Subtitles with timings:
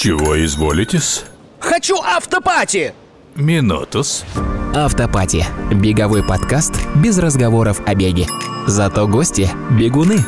[0.00, 1.24] Чего изволитесь?
[1.58, 2.92] Хочу автопати!
[3.34, 4.24] Минутус.
[4.74, 5.44] Автопати.
[5.72, 8.26] Беговой подкаст без разговоров о беге.
[8.66, 10.24] Зато гости– бегуны.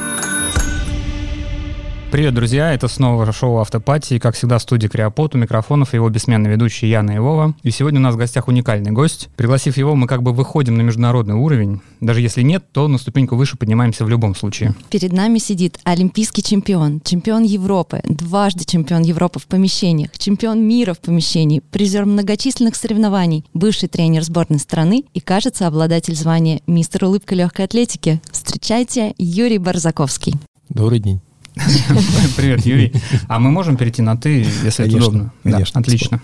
[2.11, 2.74] Привет, друзья!
[2.74, 4.15] Это снова шоу «Автопати».
[4.15, 7.54] И, как всегда, в студии Криопот у микрофонов его бессменный ведущий Яна Ивова.
[7.63, 9.29] И сегодня у нас в гостях уникальный гость.
[9.37, 11.81] Пригласив его, мы как бы выходим на международный уровень.
[12.01, 14.74] Даже если нет, то на ступеньку выше поднимаемся в любом случае.
[14.91, 20.98] Перед нами сидит олимпийский чемпион, чемпион Европы, дважды чемпион Европы в помещениях, чемпион мира в
[20.98, 27.66] помещении, призер многочисленных соревнований, бывший тренер сборной страны и, кажется, обладатель звания «Мистер улыбка легкой
[27.66, 28.20] атлетики».
[28.32, 30.34] Встречайте, Юрий Барзаковский.
[30.68, 31.20] Добрый день.
[32.36, 32.92] Привет, Юрий.
[33.28, 35.32] А мы можем перейти на «ты», если это удобно?
[35.42, 36.20] конечно, отлично.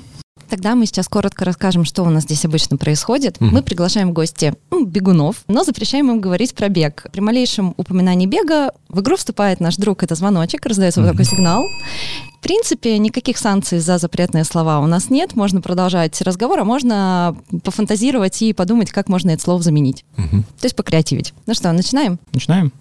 [0.49, 3.41] Тогда мы сейчас коротко расскажем, что у нас здесь обычно происходит.
[3.41, 3.53] Мгм.
[3.55, 7.07] Мы приглашаем в гости м, бегунов, но запрещаем им говорить про бег.
[7.13, 11.17] При малейшем упоминании бега в игру вступает наш друг, это звоночек, раздается вот Мгм.
[11.19, 11.65] такой сигнал.
[12.39, 15.35] В принципе, никаких санкций за запретные слова у нас нет.
[15.35, 20.05] Можно продолжать разговор, а можно пофантазировать и подумать, как можно это слово заменить.
[20.17, 20.45] Мгм.
[20.61, 21.35] То есть покреативить.
[21.47, 22.21] Ну что, начинаем?
[22.33, 22.73] Начинаем?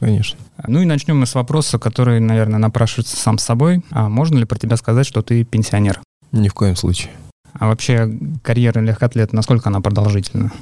[0.00, 0.38] Конечно.
[0.66, 3.84] Ну и начнем мы с вопроса, который, наверное, напрашивается сам с собой.
[3.90, 6.00] А можно ли про тебя сказать, что ты пенсионер?
[6.32, 7.12] Ни в коем случае.
[7.52, 8.10] А вообще
[8.42, 10.52] карьера легкоатлета, насколько она продолжительна?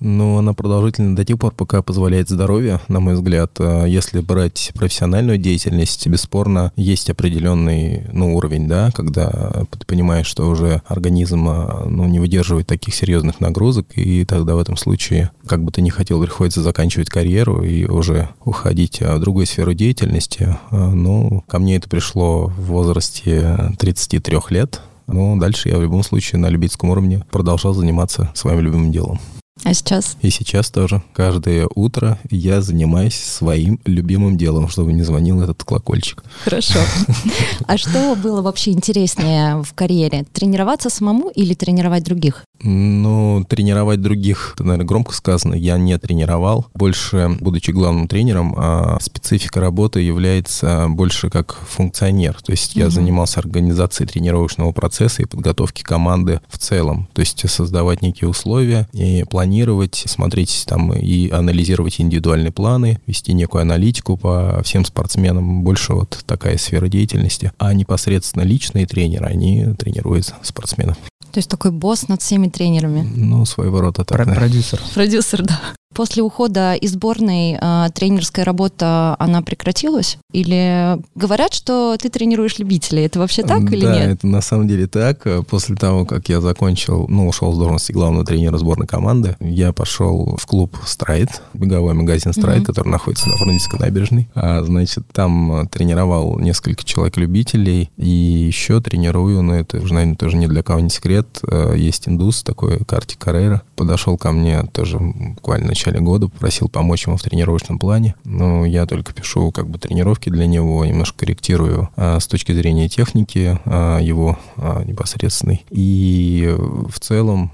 [0.00, 3.52] Но она продолжительна до тех пор, пока позволяет здоровье, на мой взгляд.
[3.58, 10.48] А Если брать профессиональную деятельность, бесспорно, есть определенный ну, уровень, да, когда ты понимаешь, что
[10.48, 15.64] уже организм а, ну, не выдерживает таких серьезных нагрузок, и тогда в этом случае, как
[15.64, 20.56] бы ты ни хотел, приходится заканчивать карьеру и уже уходить а, в другую сферу деятельности.
[20.70, 26.04] А, Ну, ко мне это пришло в возрасте 33 лет, но дальше я в любом
[26.04, 29.18] случае на любительском уровне продолжал заниматься своим любимым делом.
[29.64, 30.16] А сейчас?
[30.22, 31.02] И сейчас тоже.
[31.12, 36.22] Каждое утро я занимаюсь своим любимым делом, чтобы не звонил этот колокольчик.
[36.44, 36.78] Хорошо.
[37.66, 40.24] А что было вообще интереснее в карьере?
[40.32, 42.44] Тренироваться самому или тренировать других?
[42.62, 46.66] Ну, тренировать других, это, наверное, громко сказано, я не тренировал.
[46.74, 52.36] Больше, будучи главным тренером, а, специфика работы является больше как функционер.
[52.42, 52.92] То есть я Мгм.
[52.92, 57.08] занимался организацией тренировочного процесса и подготовки команды в целом.
[57.12, 63.62] То есть создавать некие условия и планировать, смотреть там и анализировать индивидуальные планы, вести некую
[63.62, 65.62] аналитику по всем спортсменам.
[65.62, 67.52] Больше вот такая сфера деятельности.
[67.58, 70.96] А непосредственно личные тренеры, они тренируют спортсменов.
[71.30, 73.06] То есть такой босс над всеми тренерами.
[73.16, 74.16] Ну, своего рода так.
[74.18, 74.34] Про- да.
[74.34, 74.80] Продюсер.
[74.94, 75.60] Продюсер, да.
[75.98, 80.16] После ухода из сборной э, тренерская работа, она прекратилась?
[80.32, 83.02] Или говорят, что ты тренируешь любителей?
[83.04, 84.08] Это вообще так или да, нет?
[84.10, 85.26] это на самом деле так.
[85.48, 90.36] После того, как я закончил, ну, ушел с должности главного тренера сборной команды, я пошел
[90.40, 92.66] в клуб «Страйт», беговой магазин «Страйт», Мгм.
[92.66, 94.28] который находится на Фрунзенской набережной.
[94.36, 100.36] А, значит, там э, тренировал несколько человек-любителей, и еще тренирую, но это уже, наверное, тоже
[100.36, 105.00] ни для кого не секрет, э, есть индус такой, Карти Каррера, подошел ко мне тоже
[105.00, 108.14] буквально в начале года, попросил помочь ему в тренировочном плане.
[108.24, 112.88] Ну, я только пишу как бы тренировки для него, немножко корректирую а, с точки зрения
[112.88, 115.64] техники а, его а, непосредственной.
[115.70, 117.52] И в целом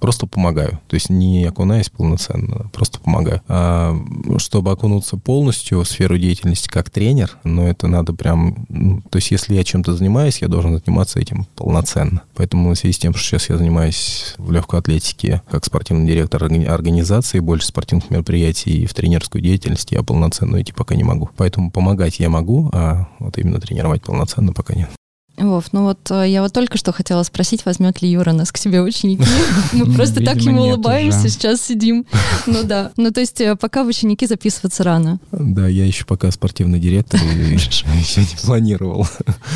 [0.00, 0.80] просто помогаю.
[0.88, 3.42] То есть не окунаюсь полноценно, просто помогаю.
[3.48, 3.96] А,
[4.38, 8.66] чтобы окунуться полностью в сферу деятельности как тренер, но это надо прям...
[8.68, 12.22] ну, то есть если я чем-то занимаюсь, я должен заниматься этим полноценно.
[12.34, 16.42] Поэтому в связи с тем, что сейчас я занимаюсь в легкой атлетике как спортивный директор
[16.42, 21.30] органи- организации, больше спортивных мероприятий и в тренерскую деятельность, я полноценно идти пока не могу.
[21.36, 24.90] Поэтому помогать я могу, а вот именно тренировать полноценно пока нет.
[25.38, 28.56] Вов, ну вот э, я вот только что хотела спросить, возьмет ли Юра нас к
[28.56, 29.24] себе ученики.
[29.72, 32.06] Мы просто так ему улыбаемся, сейчас сидим.
[32.46, 32.92] Ну да.
[32.96, 35.18] Ну то есть э, пока в ученики записываться рано.
[35.32, 39.06] Да, я еще пока спортивный директор и еще не планировал.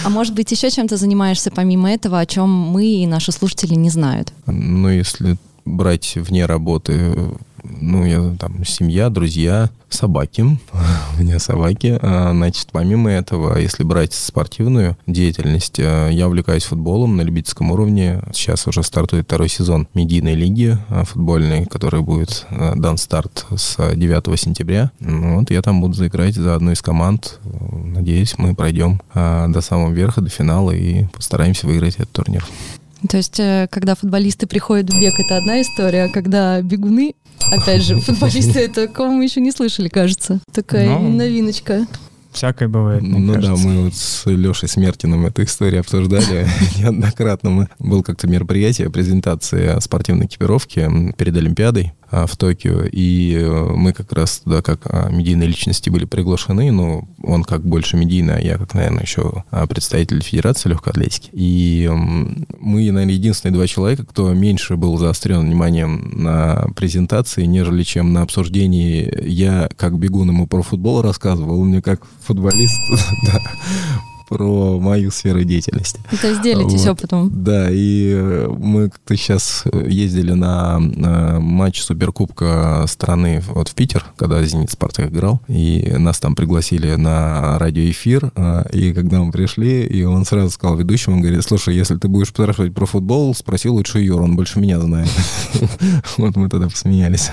[0.04, 3.90] А может быть, еще чем-то занимаешься помимо этого, о чем мы и наши слушатели не
[3.90, 4.32] знают?
[4.46, 7.14] Ну, если брать вне работы,
[7.62, 10.42] ну, я там, семья, друзья, собаки.
[11.16, 11.98] У меня собаки.
[12.00, 18.22] А, Значит, помимо этого, если брать спортивную деятельность, а, я увлекаюсь футболом на любительском уровне.
[18.32, 23.76] Сейчас уже стартует второй сезон медийной лиги а, футбольной, который будет а, дан старт с
[23.94, 24.90] 9 сентября.
[25.00, 27.40] Ну, Вот я там буду заиграть за одну из команд.
[27.44, 32.46] Надеюсь, мы пройдем до самого верха, до финала и постараемся выиграть этот турнир.
[33.08, 37.14] То есть, э, когда футболисты приходят в бег, это одна история, а когда бегуны,
[37.50, 40.40] опять же, футболисты, это такого мы еще не слышали, кажется.
[40.52, 41.86] Такая Ну, новиночка.
[42.32, 43.66] Всякое бывает, мне Ну да, кажется.
[43.66, 46.46] мы вот с Лешей Смертиным эту историю обсуждали
[46.78, 47.50] неоднократно.
[47.50, 51.92] Мы был как-то мероприятие, презентация спортивной экипировки перед Олимпиадой.
[52.10, 56.72] А, в Токио, и э, мы как раз туда как а, медийные личности были приглашены,
[56.72, 61.30] ну, он как больше медийный, а я как, наверное, еще а, представитель Федерации легкой атлетики.
[61.32, 68.12] И мы, наверное, единственные два человека, кто меньше был заострен вниманием на презентации, нежели чем
[68.12, 69.08] на обсуждении.
[69.22, 72.80] Я как бегун ему про футбол рассказывал, он мне как футболист
[74.30, 76.00] про мою сферу деятельности.
[76.22, 76.92] То есть делитесь вот.
[76.92, 77.30] опытом.
[77.34, 84.04] Да, и э, мы как-то сейчас ездили на, на матч Суперкубка страны вот в Питер,
[84.16, 89.84] когда «Зенит» «Спартак» играл, и нас там пригласили на радиоэфир, э, и когда мы пришли,
[89.84, 93.68] и он сразу сказал ведущему, он говорит, слушай, если ты будешь спрашивать про футбол, спроси
[93.68, 95.10] лучше Юр, он больше меня знает.
[96.18, 97.30] Вот мы тогда посмеялись.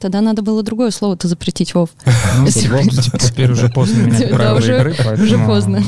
[0.00, 1.90] Тогда надо было другое слово-то запретить, Вов.
[2.38, 5.22] Ну, теперь уже поздно менять правила игры, поэтому...
[5.22, 5.82] Уже поздно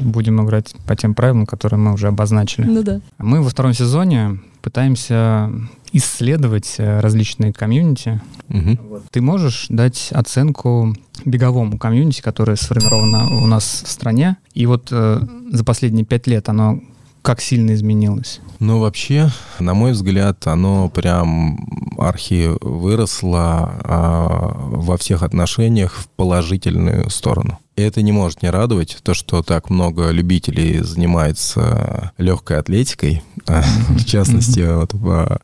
[0.00, 2.64] будем играть по тем правилам, которые мы уже обозначили.
[2.64, 3.00] Ну да.
[3.18, 5.50] Мы во втором сезоне пытаемся
[5.92, 8.20] исследовать э, различные комьюнити.
[8.48, 9.02] Угу.
[9.10, 10.94] Ты можешь дать оценку
[11.24, 15.20] беговому комьюнити, которое сформировано у нас в стране, и вот э,
[15.50, 16.80] за последние пять лет оно
[17.22, 18.40] как сильно изменилось?
[18.58, 27.10] Ну, вообще, на мой взгляд, оно прям архи выросло а, во всех отношениях в положительную
[27.10, 27.58] сторону.
[27.80, 33.62] И это не может не радовать, то, что так много любителей занимается легкой атлетикой, а,
[33.88, 34.92] в частности, вот,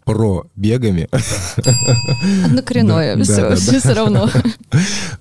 [0.04, 1.08] про бегами.
[2.44, 4.28] Однокоренное, все, все равно.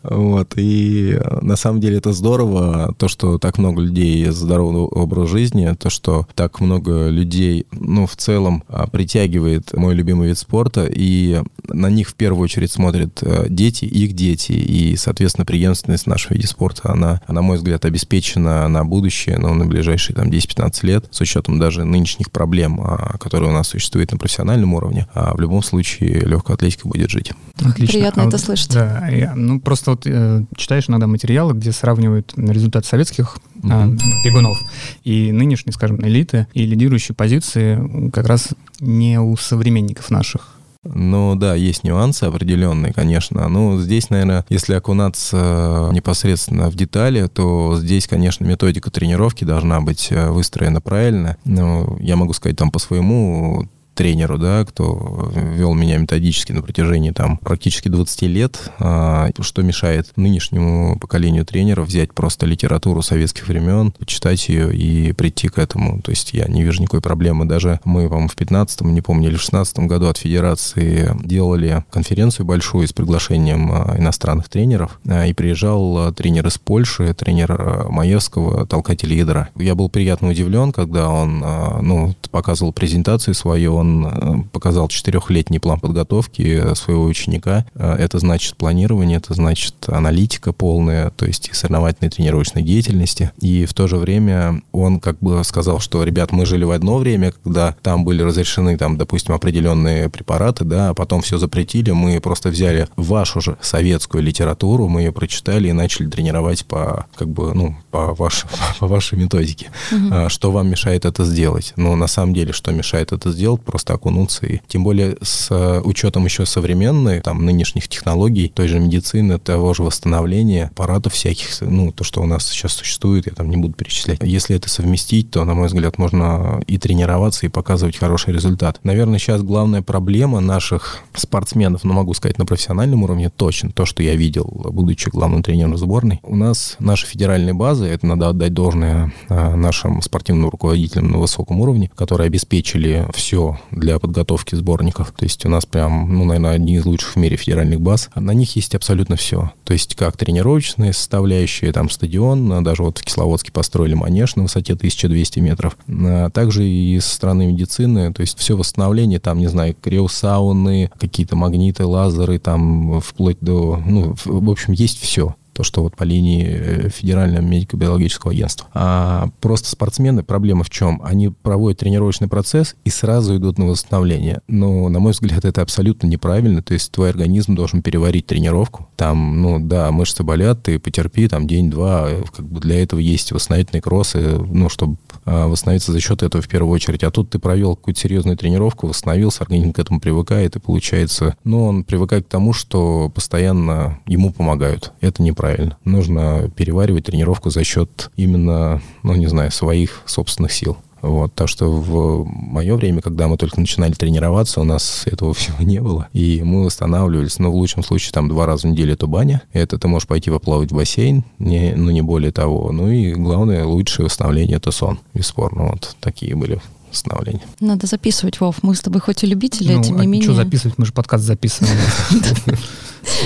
[0.03, 5.73] Вот, и на самом деле это здорово, то, что так много людей здорового образа жизни,
[5.79, 11.41] то, что так много людей, ну, в целом а, притягивает мой любимый вид спорта, и
[11.67, 16.47] на них в первую очередь смотрят э, дети, их дети, и, соответственно, преемственность нашего вида
[16.47, 21.05] спорта, она, на мой взгляд, обеспечена на будущее, но ну, на ближайшие там 10-15 лет,
[21.11, 25.39] с учетом даже нынешних проблем, а, которые у нас существуют на профессиональном уровне, а в
[25.39, 27.31] любом случае легкая атлетика будет жить.
[27.63, 27.99] Отлично.
[27.99, 28.73] Приятно а это вот, слышать.
[28.73, 33.95] Да, я, ну просто вот э, читаешь иногда материалы, где сравнивают результат советских mm-hmm.
[33.95, 34.57] э, бегунов
[35.03, 38.49] и нынешней, скажем, элиты, и лидирующие позиции как раз
[38.79, 40.54] не у современников наших.
[40.85, 43.47] Ну да, есть нюансы определенные, конечно.
[43.47, 50.07] Ну, здесь, наверное, если окунаться непосредственно в детали, то здесь, конечно, методика тренировки должна быть
[50.11, 51.37] э, выстроена правильно.
[51.45, 57.11] Ну, я могу сказать там по своему тренеру, да, кто вел меня методически на протяжении
[57.11, 63.91] там практически 20 лет, а, что мешает нынешнему поколению тренеров взять просто литературу советских времен,
[63.91, 66.01] почитать ее и прийти к этому.
[66.01, 67.45] То есть я не вижу никакой проблемы.
[67.45, 72.45] Даже мы, по-моему, в 15-м, не помню, или в 16 году от Федерации делали конференцию
[72.45, 79.13] большую с приглашением а, иностранных тренеров, а, и приезжал тренер из Польши, тренер Маевского, толкатель
[79.13, 79.49] ядра.
[79.55, 85.79] Я был приятно удивлен, когда он ну, показывал презентацию свою, он э, показал четырехлетний план
[85.79, 87.65] подготовки своего ученика.
[87.75, 93.31] Э, это значит планирование, это значит аналитика полная, то есть и соревновательной тренировочной деятельности.
[93.39, 96.97] И в то же время он как бы сказал, что, ребят, мы жили в одно
[96.97, 102.19] время, когда там были разрешены, там, допустим, определенные препараты, да, а потом все запретили, мы
[102.19, 107.53] просто взяли вашу же советскую литературу, мы ее прочитали и начали тренировать по, как бы,
[107.53, 108.45] ну, по, ваш,
[108.79, 109.71] по вашей методике.
[109.91, 110.29] Угу.
[110.29, 111.73] Что вам мешает это сделать?
[111.75, 113.61] Ну, на самом деле, что мешает это сделать?
[113.75, 114.45] Просто окунуться.
[114.45, 119.73] И тем более с э, учетом еще современной, там, нынешних технологий, той же медицины, того
[119.73, 123.73] же восстановления, аппаратов всяких, ну, то, что у нас сейчас существует, я там не буду
[123.73, 124.19] перечислять.
[124.23, 128.79] Если это совместить, то, на мой взгляд, можно и тренироваться, и показывать хороший результат.
[128.83, 134.03] Наверное, сейчас главная проблема наших спортсменов, ну, могу сказать, на профессиональном уровне точно, то, что
[134.03, 139.13] я видел, будучи главным тренером сборной, у нас наши федеральные базы, это надо отдать должное
[139.27, 145.11] э, нашим спортивным руководителям на высоком уровне, которые обеспечили все для подготовки сборников.
[145.11, 148.09] То есть у нас прям, ну, наверное, одни из лучших в мире федеральных баз.
[148.15, 149.51] На них есть абсолютно все.
[149.63, 154.43] То есть как тренировочные составляющие, там стадион, а даже вот в Кисловодске построили манеж на
[154.43, 155.77] высоте 1200 метров.
[155.87, 161.35] А также и со стороны медицины, то есть все восстановление, там, не знаю, криосауны, какие-то
[161.35, 166.45] магниты, лазеры, там, вплоть до, ну, в общем, есть все то, что вот по линии
[166.45, 168.67] э, Федерального медико-биологического агентства.
[168.73, 171.01] А просто спортсмены, проблема в чем?
[171.03, 174.41] Они проводят тренировочный процесс и сразу идут на восстановление.
[174.49, 176.61] Но, на мой взгляд, это абсолютно неправильно.
[176.61, 178.89] То есть твой организм должен переварить тренировку.
[178.97, 182.09] Там, ну да, мышцы болят, ты потерпи там день-два.
[182.35, 186.49] Как бы для этого есть восстановительные кроссы, ну, чтобы а, восстановиться за счет этого в
[186.49, 187.03] первую очередь.
[187.03, 191.63] А тут ты провел какую-то серьезную тренировку, восстановился, организм к этому привыкает, и получается, ну,
[191.65, 194.91] он привыкает к тому, что постоянно ему помогают.
[194.99, 195.77] Это неправильно неправильно.
[195.85, 200.77] Нужно переваривать тренировку за счет именно, ну, не знаю, своих собственных сил.
[201.01, 205.61] Вот, так что в мое время, когда мы только начинали тренироваться, у нас этого всего
[205.61, 206.07] не было.
[206.13, 209.43] И мы восстанавливались, но в лучшем случае там два раза в неделю это баня.
[209.53, 212.71] Это ты можешь пойти поплавать в бассейн, не, ну не более того.
[212.71, 215.69] Ну и главное, лучшее восстановление это сон, бесспорно.
[215.71, 216.59] Вот такие были
[216.95, 217.41] восстановления.
[217.59, 218.63] Надо записывать, Вов.
[218.63, 220.23] Мы с тобой хоть и любители, Ну, тем не а менее.
[220.23, 220.77] что записывать?
[220.77, 221.77] Мы же подкаст записываем.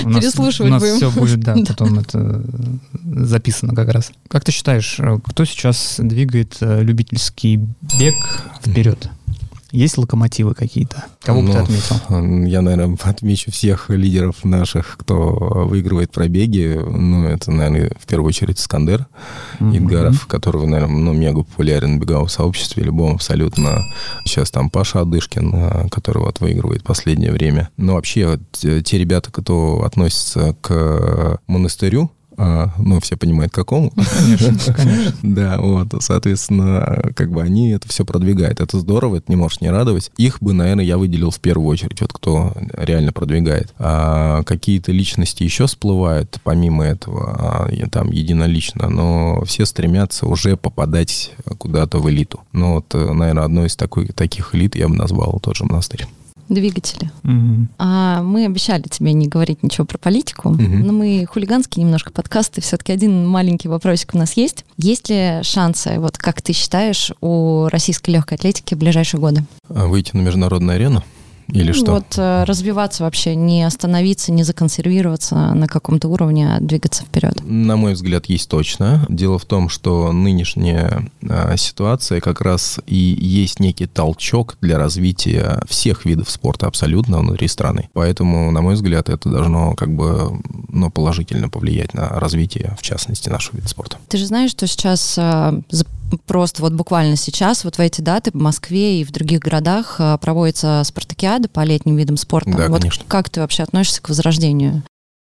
[0.04, 0.96] Переслушивать У нас будем.
[0.96, 2.42] все будет, да, потом это
[3.24, 4.12] записано как раз.
[4.28, 7.56] Как ты считаешь, э, кто сейчас двигает э, любительский
[7.98, 8.14] бег
[8.62, 9.08] вперед?
[9.70, 11.04] Есть локомотивы какие-то?
[11.22, 12.46] Кого бы ты Ну, отметил?
[12.46, 16.80] Я, наверное, отмечу всех лидеров наших, кто выигрывает пробеги.
[16.84, 19.06] Ну, это, наверное, в первую очередь Искандер
[19.60, 23.82] Идгаров, который, наверное, ну, мега популярен в беговом сообществе, любом абсолютно.
[24.24, 27.70] Сейчас там Паша Адышкин, а, который вот выигрывает последнее время.
[27.76, 32.10] Но вообще вот, э, те ребята, кто относится к монастырю,
[32.42, 33.90] а, ну, все понимают, какому.
[33.90, 35.18] Конечно, конечно.
[35.22, 38.60] Да, вот, соответственно, как бы они это все продвигают.
[38.60, 40.10] Это здорово, это не может не радовать.
[40.16, 43.74] Их бы, наверное, я выделил в первую очередь, вот кто реально продвигает.
[43.78, 51.32] А какие-то личности еще всплывают помимо этого, а, там единолично, но все стремятся уже попадать
[51.58, 52.40] куда-то в элиту.
[52.52, 56.06] Ну, вот, наверное, одной из такой, таких элит я бы назвал тот же монастырь.
[56.50, 57.10] Двигатели.
[57.22, 57.68] Мгм.
[57.78, 60.80] А мы обещали тебе не говорить ничего про политику, Мгм.
[60.86, 62.60] но мы хулиганские немножко подкасты.
[62.60, 64.64] Все-таки один маленький вопросик у нас есть.
[64.76, 69.44] Есть ли шансы, вот как ты считаешь, у российской легкой атлетики в ближайшие годы?
[69.68, 71.04] А Выйти на международную арену?
[71.52, 71.92] Или что?
[71.92, 77.40] Вот э, развиваться вообще, не остановиться, не законсервироваться на каком-то уровне, а двигаться вперед.
[77.44, 79.04] На мой взгляд, есть точно.
[79.08, 85.62] Дело в том, что нынешняя а, ситуация как раз и есть некий толчок для развития
[85.68, 87.88] всех видов спорта абсолютно внутри страны.
[87.92, 93.28] Поэтому, на мой взгляд, это должно как бы ну, положительно повлиять на развитие, в частности,
[93.28, 93.98] нашего вида спорта.
[94.08, 95.86] Ты же знаешь, что сейчас за-
[96.26, 100.18] просто вот буквально сейчас, вот в эти даты в Москве и в других городах э,
[100.20, 102.50] проводится спартакиада по летним видам спорта.
[102.50, 103.04] Да, вот конечно.
[103.08, 104.82] как ты вообще относишься к возрождению?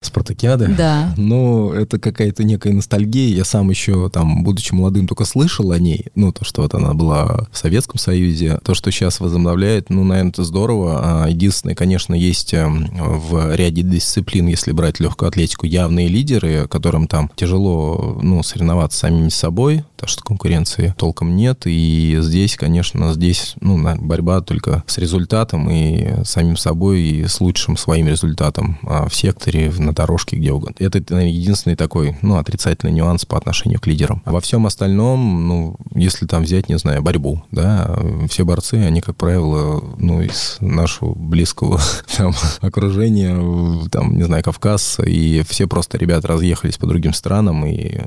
[0.04, 0.68] Спартакиады?
[0.68, 1.14] Да.
[1.16, 3.34] Ну, это какая-то некая ностальгия.
[3.34, 6.06] Я сам еще, там, будучи молодым, только слышал о ней.
[6.14, 8.58] Ну, то, что вот она была в Советском Союзе.
[8.62, 11.24] То, что сейчас возобновляет, ну, наверное, это здорово.
[11.24, 17.06] А, Единственное, конечно, есть эм, в ряде дисциплин, если брать легкую атлетику, явные лидеры, которым
[17.08, 21.62] там тяжело, ну, соревноваться самими собой, потому что конкуренции толком нет.
[21.64, 27.78] И здесь, конечно, здесь, ну, борьба только с результатом и самим собой, и с лучшим
[27.78, 30.74] своим результатом а, в секторе, на дорожке, где угодно.
[30.78, 34.22] Это, наверное, единственный такой, ну, отрицательный нюанс по отношению к лидерам.
[34.26, 37.96] А во всем остальном, ну, если там взять, не знаю, борьбу, да,
[38.28, 41.80] все борцы, они, как правило, ну, из нашего близкого
[42.16, 48.00] там окружения, там, не знаю, Кавказ, и все просто ребята разъехались по другим странам, и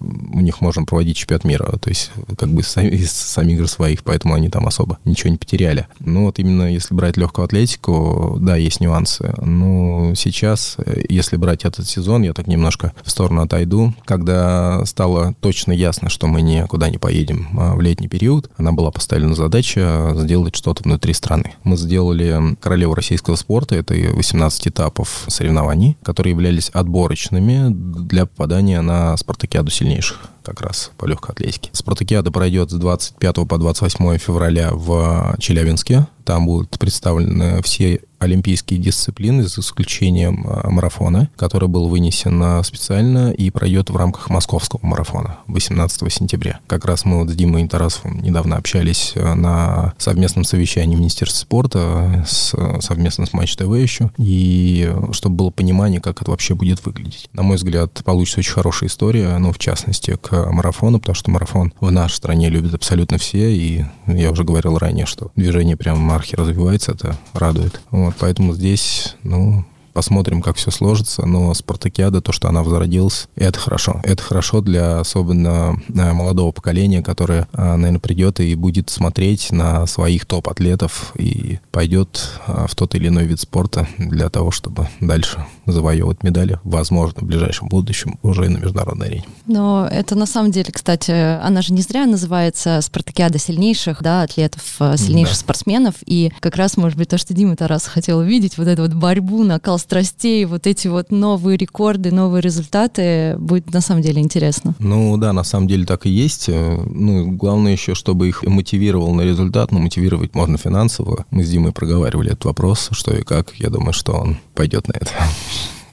[0.00, 4.02] у них можно проводить чемпионат мира, то есть как бы сами, из самих игр своих,
[4.02, 5.86] поэтому они там особо ничего не потеряли.
[6.00, 9.34] Ну вот именно если брать легкую атлетику, да, есть нюансы.
[9.40, 15.34] Но сейчас, э, если брать этот сезон, я так немножко в сторону отойду, когда стало
[15.40, 20.12] точно ясно, что мы никуда не поедем а, в летний период, она была поставлена задача
[20.16, 21.54] сделать что-то внутри страны.
[21.64, 28.80] Мы сделали королеву российского спорта, это и 18 этапов соревнований, которые являлись отборочными для попадания
[28.80, 31.70] на спартакиаду сильнейших как раз по легкой атлетике.
[31.72, 36.06] Спартакиада пройдет с 25 по 28 февраля в Челябинске.
[36.24, 43.32] Там будут представлены все олимпийские дисциплины, за исключением а, марафона, который был вынесен а, специально
[43.32, 46.60] и пройдет в рамках московского марафона 18 сентября.
[46.66, 52.24] Как раз мы вот с Димой Тарасовым недавно общались а, на совместном совещании Министерства спорта
[52.26, 57.28] с, совместно с Матч ТВ еще, и чтобы было понимание, как это вообще будет выглядеть.
[57.32, 61.72] На мой взгляд, получится очень хорошая история, ну, в частности, к марафону, потому что марафон
[61.80, 66.36] в нашей стране любят абсолютно все, и я уже говорил ранее, что движение прямо мархи
[66.36, 67.80] развивается, это радует.
[67.90, 73.60] Вот, поэтому здесь, ну, Посмотрим, как все сложится, но Спартакиада, то, что она возродилась, это
[73.60, 74.00] хорошо.
[74.02, 79.86] Это хорошо для особенно э, молодого поколения, которое, э, наверное, придет и будет смотреть на
[79.86, 85.46] своих топ-атлетов и пойдет э, в тот или иной вид спорта для того, чтобы дальше
[85.64, 89.24] завоевывать медали, возможно, в ближайшем будущем уже и на международной арене.
[89.46, 94.62] Но это на самом деле, кстати, она же не зря называется спартакиада сильнейших, да, атлетов,
[94.96, 95.40] сильнейших Да.
[95.40, 95.94] спортсменов.
[96.04, 99.44] И как раз, может быть, то, что Дима Тарас хотел увидеть, вот эту вот борьбу,
[99.44, 104.74] накал страстей, вот эти вот новые рекорды, новые результаты, будет на самом деле интересно.
[104.78, 106.48] Ну да, на самом деле так и есть.
[106.48, 109.72] Э, Ну, главное еще, чтобы их мотивировал на результат.
[109.72, 111.26] Ну, мотивировать можно финансово.
[111.30, 113.54] Мы с Димой проговаривали этот вопрос, что и как.
[113.56, 115.10] Я думаю, что он пойдет на это.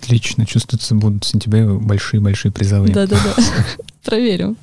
[0.02, 2.94] Отлично, чувствуется, будут в сентябре большие-большие призовые.
[2.94, 3.36] Да-да-да.
[4.04, 4.58] Проверим.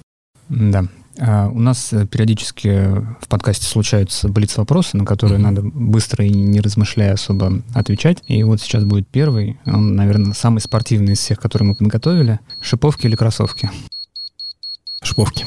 [0.49, 0.85] Да.
[1.21, 2.69] А, у нас э, периодически
[3.21, 8.23] в подкасте случаются блиц-вопросы, на которые надо быстро и не размышляя особо отвечать.
[8.27, 12.39] И вот сейчас будет первый, он, наверное, самый спортивный из всех, которые мы подготовили.
[12.61, 13.71] Шиповки или кроссовки?
[15.03, 15.45] Шповки.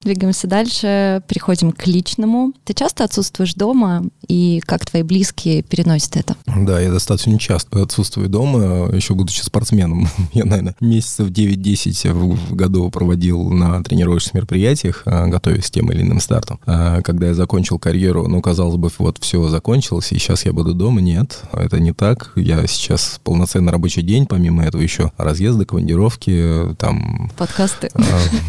[0.00, 2.52] Двигаемся дальше, переходим к личному.
[2.64, 6.36] Ты часто отсутствуешь дома, и как твои близкие переносят это?
[6.46, 10.08] Да, я достаточно часто отсутствую дома, еще будучи спортсменом.
[10.32, 16.02] Я, наверное, месяцев 9-10 в году проводил на тренировочных мероприятиях, а, готовясь к тем или
[16.02, 16.60] иным стартам.
[16.64, 20.74] А когда я закончил карьеру, ну, казалось бы, вот все закончилось, и сейчас я буду
[20.74, 21.00] дома.
[21.00, 22.32] Нет, это не так.
[22.36, 27.32] Я сейчас полноценный рабочий день, помимо этого еще разъезды, командировки, там...
[27.36, 27.90] Подкасты.
[27.94, 28.00] А,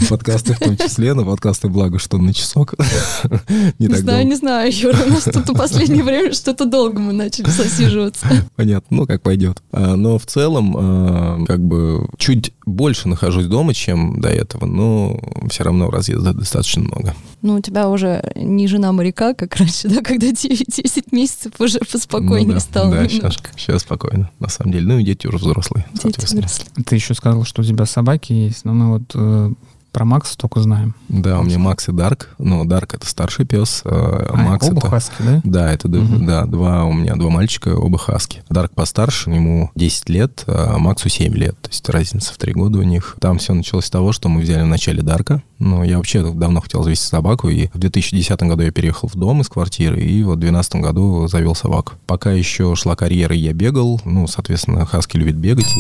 [0.09, 2.73] подкасты в том числе, но подкасты, благо, что на часок.
[3.79, 7.49] Не знаю, не знаю, Юра, у нас тут в последнее время что-то долго мы начали
[7.49, 8.27] засиживаться.
[8.57, 9.63] Понятно, ну как пойдет.
[9.71, 15.17] А, но в целом, а, как бы, чуть больше нахожусь дома, чем до этого, но
[15.49, 17.15] все равно разъезда достаточно много.
[17.41, 22.47] Ну, у тебя уже не жена моряка, как раньше, да, когда 9-10 месяцев уже поспокойнее
[22.47, 23.49] ну, да, стало да, немножко.
[23.53, 24.85] Сейчас, сейчас спокойно, на самом деле.
[24.87, 26.83] Ну и дети уже взрослые, Дети соответственно.
[26.85, 29.53] Ты еще сказал, что у тебя собаки есть, но мы вот э,
[29.91, 30.95] про Макса только знаем.
[31.09, 32.29] Да, у меня Макс и Дарк.
[32.37, 34.89] Ну, Дарк это старший пес, а А, Макс оба это...
[34.89, 35.41] хаски, да?
[35.43, 36.25] Да, это Мгм.
[36.25, 38.43] да, два у меня два мальчика, оба хаски.
[38.49, 41.59] Дарк постарше, ему 10 лет, а Максу 7 лет.
[41.61, 43.17] То есть разница в 3 года у них.
[43.19, 45.41] Там все началось с того, что мы взяли в начале Дарка.
[45.57, 49.41] Ну, я вообще давно хотел завести собаку, и в 2010 году я переехал в дом
[49.41, 51.93] из квартиры, и вот в 2012 году завел собаку.
[52.07, 53.99] Пока еще шла карьера, и я бегал.
[54.05, 55.67] Ну, соответственно, хаски любит бегать.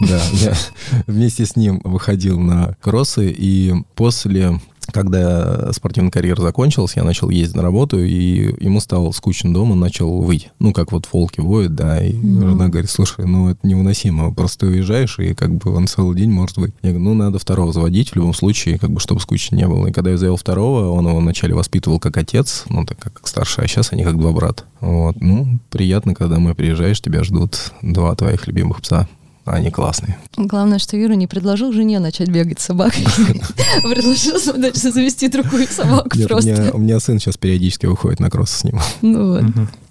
[0.00, 0.52] Да, я
[1.06, 4.60] вместе с ним выходил на кроссы, и после
[4.92, 9.80] когда спортивная карьера закончилась, я начал ездить на работу, и ему стало скучно дома, он
[9.80, 10.50] начал выть.
[10.60, 12.50] Ну, как вот волки воют, да, и Мгм.
[12.50, 16.30] жена говорит, слушай, ну, это невыносимо, просто ты уезжаешь, и как бы он целый день
[16.30, 16.72] может выть.
[16.82, 19.88] Я говорю, ну, надо второго заводить в любом случае, как бы, чтобы скучно не было.
[19.88, 23.64] И когда я завел второго, он его вначале воспитывал как отец, ну, так как старший,
[23.64, 24.62] а сейчас они как два брата.
[24.80, 29.08] Вот, ну, приятно, когда домой приезжаешь, тебя ждут два твоих любимых пса.
[29.46, 30.18] Они классные.
[30.36, 33.04] Главное, что Юра не предложил жене начать бегать с собакой.
[33.82, 34.38] Предложил
[34.74, 36.70] завести другую собаку просто.
[36.74, 38.80] у меня сын сейчас периодически выходит на кросс с ним.
[39.02, 39.44] Ну вот.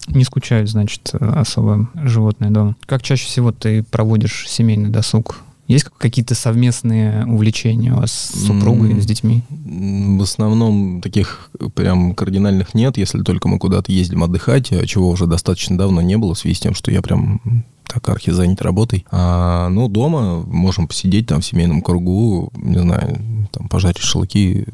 [0.08, 2.76] Не скучают, значит, особо животные дома.
[2.86, 5.38] Как чаще всего ты проводишь семейный досуг?
[5.68, 9.02] Есть какие-то совместные увлечения у вас с супругой, М.
[9.02, 9.42] с детьми?
[9.50, 15.26] В основном таких прям кардинальных нет, если только мы куда-то ездим отдыхать, а чего уже
[15.26, 17.42] достаточно давно не было, в связи с тем, что я прям
[17.88, 19.06] так архи занят работой.
[19.12, 23.20] А, ну, дома можем посидеть там в семейном кругу, не знаю,
[23.52, 24.66] там пожарить шашлыки.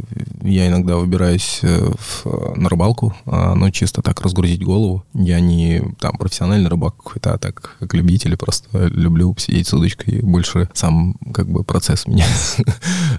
[0.41, 5.03] Я иногда выбираюсь э, в- на рыбалку, а, но чисто так разгрузить голову.
[5.13, 10.21] Я не там профессиональный рыбак какой-то, а так как любитель, просто люблю посидеть с удочкой.
[10.21, 12.25] Больше сам как бы процесс меня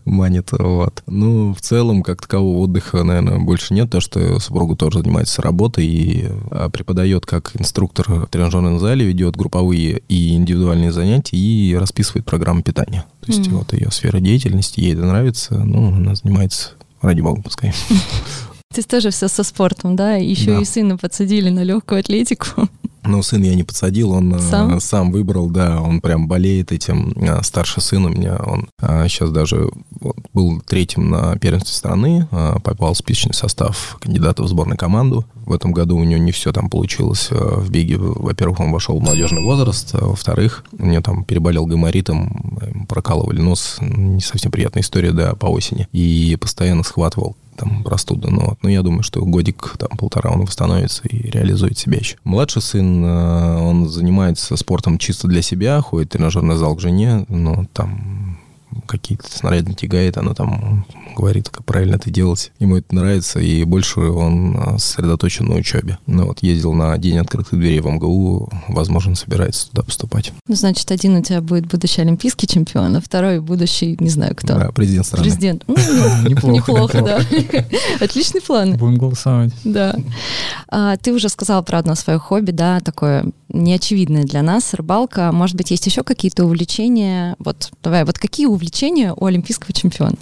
[0.04, 0.50] манит.
[0.52, 1.02] Вот.
[1.06, 5.86] Ну, в целом, как такового отдыха, наверное, больше нет, потому что супруга тоже занимается работой
[5.86, 12.24] и а, преподает как инструктор в тренажерном зале, ведет групповые и индивидуальные занятия и расписывает
[12.24, 13.04] программу питания.
[13.20, 13.58] То есть Мгм.
[13.58, 17.72] вот ее сфера деятельности, ей это нравится, ну, она занимается, ради бога, пускай.
[18.74, 20.14] Ты тоже все со спортом, да?
[20.16, 20.60] Еще Да.
[20.60, 22.68] и сына подсадили на легкую атлетику.
[23.04, 24.80] Ну, сын я не подсадил, он э, Сам?
[24.80, 27.14] сам, выбрал, да, он прям болеет этим.
[27.28, 28.68] А, Старший сын у меня, он
[29.08, 34.78] сейчас даже вот был третьим на первенстве страны, попал в списочный состав кандидата в сборную
[34.78, 35.24] команду.
[35.46, 37.96] В этом году у него не все там получилось э, в беге.
[37.98, 43.78] Во-первых, он вошел в молодежный возраст, а во-вторых, у него там переболел гайморитом, прокалывали нос,
[43.80, 48.30] не совсем приятная история, да, по осени, и постоянно схватывал там простуду.
[48.30, 52.16] Но, вот, ну, я думаю, что годик, там, полтора он восстановится и реализует себя еще.
[52.24, 57.24] Младший сын, э, он занимается спортом чисто для себя, ходит в тренажерный зал к жене,
[57.28, 58.31] но там
[58.86, 62.52] какие-то снаряды тягает, она там говорит, как правильно это делать.
[62.58, 65.98] Ему это нравится, и больше он а, сосредоточен на учебе.
[66.06, 70.32] Ну вот, ездил на день открытых дверей в МГУ, возможно, собирается туда поступать.
[70.48, 74.54] Ну, значит, один у тебя будет будущий олимпийский чемпион, а второй будущий, не знаю кто.
[74.54, 75.24] Да, президент страны.
[75.24, 75.64] Президент.
[75.66, 75.74] Ну,
[76.28, 76.52] Неплохо.
[76.52, 77.20] Неплохо, да.
[78.00, 78.76] Отличный план.
[78.76, 79.52] Будем голосовать.
[79.64, 79.94] Да.
[80.68, 85.30] А, ты уже сказал про одно свое хобби, да, такое неочевидное для нас, рыбалка.
[85.32, 87.36] Может быть, есть еще какие-то увлечения?
[87.38, 88.61] Вот, давай, вот какие увлечения
[89.16, 90.16] у олимпийского чемпиона?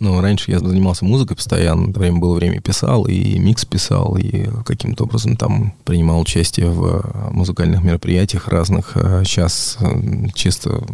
[0.00, 5.04] Ну, раньше я занимался музыкой постоянно, время было время писал, и микс писал, и каким-то
[5.04, 8.92] образом там принимал участие в э, музыкальных мероприятиях разных.
[8.96, 10.84] А Сейчас э, чисто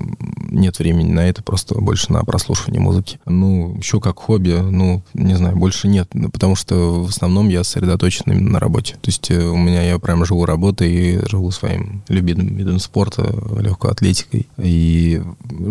[0.50, 3.18] нет времени на это, просто больше на прослушивание музыки.
[3.26, 8.24] Ну, еще как хобби, ну, не знаю, больше нет, потому что в основном я сосредоточен
[8.26, 8.94] именно на работе.
[8.94, 13.22] То есть э, у меня я прям живу работой и живу своим любимым видом спорта,
[13.58, 14.46] легкой атлетикой.
[14.58, 15.22] И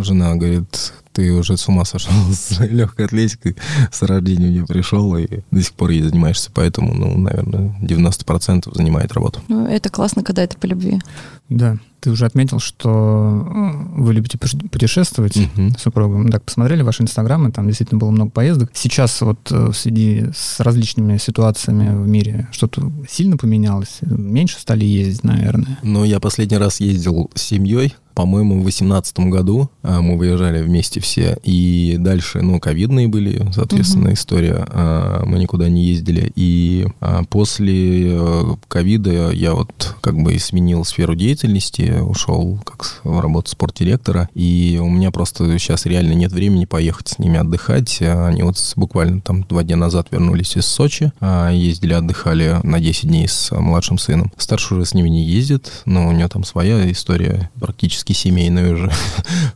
[0.02, 3.58] жена говорит, ты уже с ума сошел с легкой атлетикой,
[3.91, 8.73] с рождения у меня пришел и до сих пор ей занимаешься, поэтому, ну, наверное, 90%
[8.73, 9.41] занимает работу.
[9.49, 11.01] Ну, это классно, когда это по любви.
[11.49, 11.77] Да.
[11.99, 15.75] Ты уже отметил, что э, вы любите путешествовать Мгм.
[15.77, 16.29] с супругом.
[16.29, 18.69] Так, посмотрели ваши инстаграмы, там действительно было много поездок.
[18.73, 23.97] Сейчас вот э, в связи с различными ситуациями в мире что-то сильно поменялось?
[24.01, 25.77] Меньше стали ездить, наверное.
[25.84, 30.99] Ну, я последний раз ездил с семьей, по-моему, в 2018 году а, мы выезжали вместе
[30.99, 34.13] все, и дальше, ну, ковидные были, соответственно, Мгм.
[34.15, 40.38] история, а, мы никуда не ездили, и а, после э, ковида я вот как бы
[40.38, 46.34] сменил сферу деятельности, ушел как в работу спортдиректора, и у меня просто сейчас реально нет
[46.34, 51.13] времени поехать с ними отдыхать, они вот буквально там два дня назад вернулись из Сочи,
[51.21, 54.34] ездили, отдыхали на 10 дней с а, младшим сыном.
[54.36, 58.91] Старший уже с ними не ездит, но у него там своя история, практически семейная уже.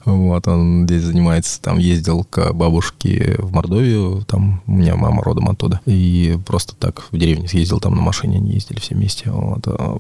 [0.06, 5.48] Вот, он здесь занимается, там ездил к бабушке в Мордовию, там у меня мама родом
[5.50, 9.32] оттуда, и просто так в деревне съездил, там на машине они ездили все вместе.
[9.32, 9.66] Вот.
[9.68, 9.98] а,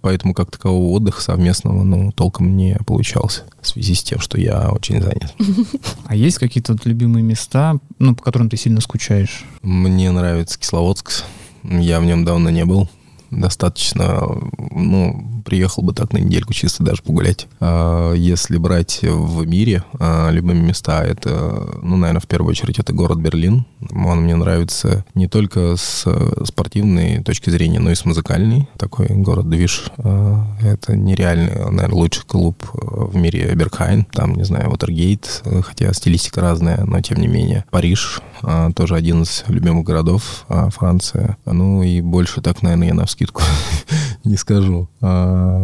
[0.00, 4.70] Поэтому как такового отдыха совместного, ну, толком не получался в связи с тем, что я
[4.70, 5.34] очень занят.
[6.06, 9.44] А есть какие-то вот любимые места, ну, по которым ты сильно скучаешь?
[9.62, 11.24] Мне нравится Кисловодск.
[11.62, 12.88] Я в нем давно не был.
[13.32, 14.28] Достаточно,
[14.70, 17.48] ну, приехал бы так на недельку чисто даже погулять.
[17.60, 22.92] А Если брать в мире а, любимые места, это, ну, наверное, в первую очередь это
[22.92, 23.64] город Берлин.
[23.90, 26.06] Он мне нравится не только с
[26.44, 28.68] спортивной точки зрения, но и с музыкальной.
[28.76, 29.90] Такой город-движ.
[29.98, 34.04] А, Это нереальный, наверное, лучший клуб э, в мире Бергхайн.
[34.04, 37.64] Там, не знаю, Вотергейт, э, хотя стилистика разная, но тем не менее.
[37.70, 41.36] Париж а, тоже один из любимых городов а, Франция.
[41.46, 43.42] Ну и больше так, наверное, я на вскидку
[44.24, 44.88] не скажу.
[45.00, 45.58] А,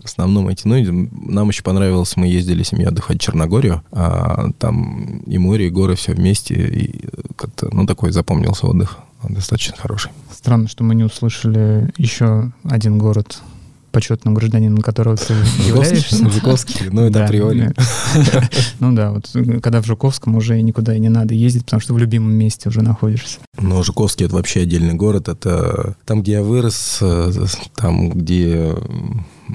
[0.00, 5.18] В основном эти, ну, нам еще понравилось, мы ездили семьей отдыхать в Черногорию, а там
[5.26, 10.10] и море, и горы, все вместе, и как-то, ну, такой запомнился отдых, достаточно хороший.
[10.32, 13.40] Странно, что мы не услышали еще один город,
[13.90, 15.34] почетным гражданином которого ты
[15.66, 16.16] являешься.
[16.30, 17.26] Жуковский, ну, это
[18.32, 18.48] Да.
[18.80, 19.30] Ну да, вот
[19.62, 22.82] когда в Жуковском уже никуда и не надо ездить, потому что в любимом месте уже
[22.82, 23.38] находишься.
[23.58, 25.28] Но Жуковский это вообще отдельный город.
[25.28, 27.30] Это там, где я вырос, э,
[27.76, 28.74] там, где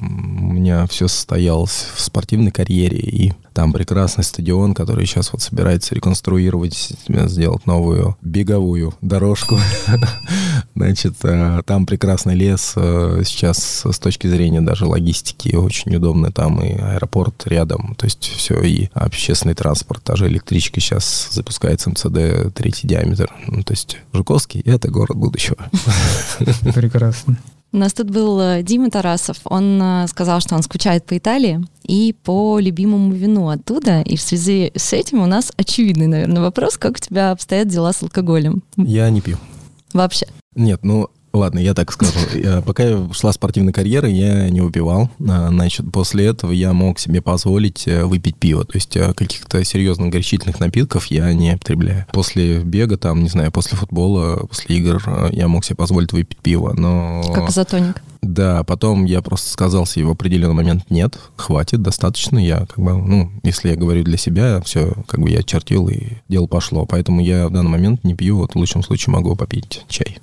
[0.00, 2.98] у меня все состоялось в спортивной карьере.
[2.98, 9.58] И там прекрасный стадион, который сейчас вот собирается реконструировать, сделать новую беговую дорожку.
[10.74, 12.74] Значит, э, там прекрасный лес.
[12.76, 16.32] э, Сейчас с точки зрения даже логистики очень удобно.
[16.32, 17.94] Там и аэропорт рядом.
[17.96, 20.02] То есть все, и общественный транспорт.
[20.02, 23.30] Та же электричка сейчас запускается МЦД третий диаметр.
[23.46, 25.56] Ну, то есть Жуковский— это город будущего.
[26.74, 27.38] Прекрасно.
[27.76, 29.36] У нас тут был э, Дима Тарасов.
[29.44, 34.00] Он э, сказал, что он скучает по Италии и по любимому вину оттуда.
[34.00, 37.92] И в связи с этим у нас очевидный, наверное, вопрос, как у тебя обстоят дела
[37.92, 39.36] с алкоголем Я не пью.
[39.92, 40.26] вообще.
[40.54, 42.12] Нет, ну ладно, я так скажу.
[42.64, 45.10] Пока я шла спортивная карьера, я не выпивал.
[45.28, 48.64] А, Значит, после этого я мог себе позволить э, выпить пиво.
[48.64, 52.06] То есть э, каких-то серьезных горячительных напитков я не употребляю.
[52.12, 56.38] После бега, там, не знаю, после футбола, после игр э, я мог себе позволить выпить
[56.38, 56.74] пиво.
[56.76, 58.02] Но Как изотоник.
[58.32, 62.38] Да, потом я просто сказал себе в определенный момент, нет, хватит, достаточно.
[62.38, 66.08] Я как бы, ну, если я говорю для себя, все, как бы я чертил и
[66.28, 66.86] дело пошло.
[66.86, 70.18] Поэтому я в данный момент не пью, вот в лучшем случае могу попить чай.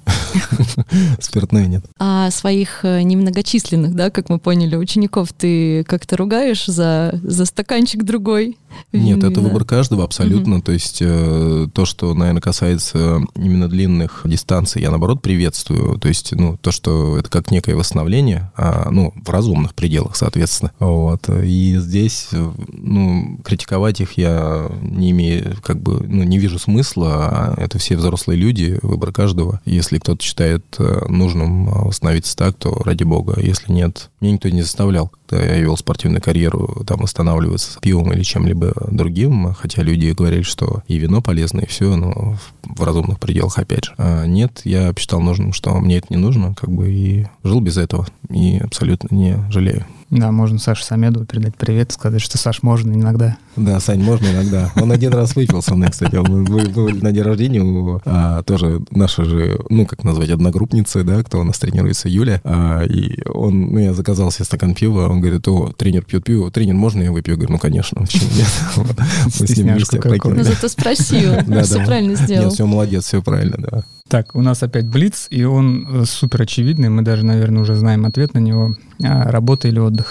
[1.19, 1.85] Спиртное нет.
[1.99, 8.03] А своих э, немногочисленных, да, как мы поняли, учеников ты как-то ругаешь за, за стаканчик
[8.03, 8.57] другой?
[8.91, 10.62] Нет, это выбор каждого абсолютно.
[10.62, 15.98] То есть э, то, что, наверное, касается именно длинных дистанций, я наоборот приветствую.
[16.00, 20.72] То есть, ну, то, что это как некое восстановление, а, ну, в разумных пределах, соответственно.
[20.80, 21.28] Вот.
[21.30, 27.13] И здесь, э, ну, критиковать их я не имею, как бы, ну, не вижу смысла.
[27.13, 29.62] А Это все взрослые люди, выбор каждого.
[29.65, 33.39] Если кто-то считает э, нужным восстановиться так, то ради бога.
[33.39, 38.73] Если нет, меня никто не заставлял, я вел спортивную карьеру, там восстанавливаться пивом или чем-либо
[38.91, 43.86] другим, хотя люди говорили, что и вино полезно, и все, но в разумных пределах, опять
[43.86, 43.93] же.
[43.97, 47.77] А нет, я посчитал нужным, что мне это не нужно, как бы и жил без
[47.77, 49.86] этого, и абсолютно не жалею.
[50.13, 53.38] Да, можно Саше Самедову передать привет, сказать, что Саш, можно иногда.
[53.56, 54.71] Да, Сань, можно иногда.
[54.76, 56.15] Он один раз выпил со мной, кстати.
[56.15, 61.23] Мы были на день рождения у а, тоже наша же, ну, как назвать, одногруппницы, да,
[61.23, 62.41] кто у нас тренируется, Юля.
[62.43, 66.52] А, и он, ну, я заказал себе стакан пива, он говорит, о, тренер пьет пиво.
[66.52, 67.34] Тренер, можно я выпью?
[67.34, 68.02] Я говорю, ну, конечно.
[68.02, 68.47] Почему нет?
[68.76, 68.95] Вот.
[69.39, 69.99] Мы с ним вместе.
[70.04, 71.86] Ну, зато спросил, Да, все да.
[71.86, 72.45] правильно сделал.
[72.45, 73.84] Нет, все, молодец, все правильно, да.
[74.08, 78.06] Так, у нас опять Блиц, и он э, супер очевидный, мы даже, наверное, уже знаем
[78.06, 78.76] ответ на него.
[79.04, 80.02] А, работа или отдых?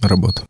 [0.00, 0.42] Работа.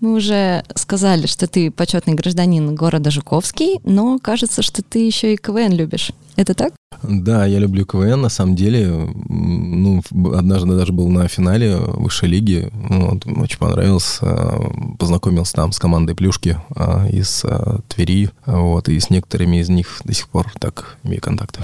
[0.00, 5.36] Мы уже сказали, что ты почетный гражданин города Жуковский, но кажется, что ты еще и
[5.36, 6.12] КВН любишь.
[6.36, 6.74] Это так?
[7.02, 8.88] Да, я люблю КВН, на самом деле.
[9.28, 10.02] Ну,
[10.34, 12.70] однажды даже был на финале высшей лиги.
[12.72, 14.58] Вот, очень понравился.
[14.98, 18.30] Познакомился там с командой Плюшки а, из а, Твери.
[18.46, 21.60] Вот, и с некоторыми из них до сих пор так имею контакты.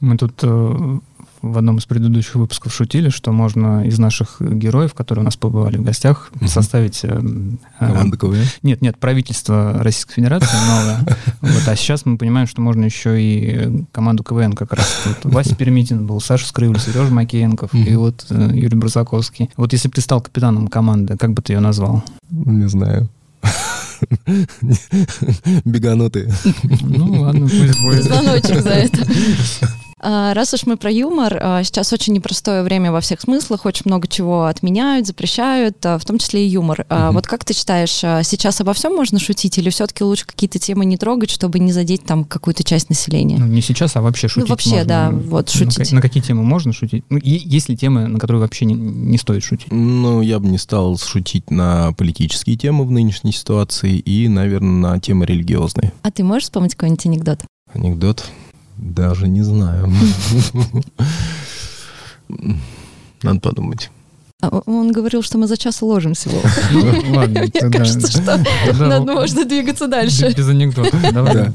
[0.00, 0.98] Мы тут э,
[1.44, 5.76] в одном из предыдущих выпусков шутили, что можно из наших героев, которые у нас побывали
[5.76, 6.48] в гостях, mm-hmm.
[6.48, 7.04] составить...
[7.04, 7.20] Э,
[7.80, 8.44] э, Команда КВН?
[8.62, 11.06] Нет, нет, правительство Российской Федерации новое.
[11.40, 15.02] Вот, а сейчас мы понимаем, что можно еще и команду КВН как раз.
[15.04, 17.84] Вот Вася Перемитин был, Саша Скрывль, Сережа Макеенков mm-hmm.
[17.84, 19.50] и вот э, Юрий Брусаковский.
[19.56, 22.02] Вот если бы ты стал капитаном команды, как бы ты ее назвал?
[22.30, 23.08] Не знаю.
[25.64, 26.32] Беганутые.
[26.80, 28.04] Ну ладно, пусть будет.
[28.04, 29.06] Звоночек за это.
[30.06, 33.84] А, раз уж мы про юмор, а, сейчас очень непростое время во всех смыслах, очень
[33.86, 36.84] много чего отменяют, запрещают, а, в том числе и юмор.
[36.90, 37.12] Угу.
[37.12, 40.98] Вот как ты считаешь, сейчас обо всем можно шутить или все-таки лучше какие-то темы не
[40.98, 43.38] трогать, чтобы не задеть там какую-то часть населения?
[43.38, 44.84] Ну, не сейчас, а вообще шутить Ну, вообще, можно.
[44.84, 45.90] да, вот шутить.
[45.92, 47.04] На, на какие темы можно шутить?
[47.08, 49.72] Ну, есть ли темы, на которые вообще не, не стоит шутить?
[49.72, 55.00] Ну, я бы не стал шутить на политические темы в нынешней ситуации и, наверное, на
[55.00, 55.92] темы религиозные.
[56.02, 57.40] А ты можешь вспомнить какой-нибудь анекдот?
[57.72, 58.26] Анекдот?
[58.76, 59.88] Даже не знаю.
[63.22, 63.90] Надо подумать.
[64.50, 66.48] А он говорил, что мы за час уложимся, Вова.
[66.72, 68.22] Ну, ладно, Мне кажется, что
[68.78, 70.32] надо, можно двигаться дальше.
[70.36, 71.00] Без анекдотов.
[71.12, 71.52] Давай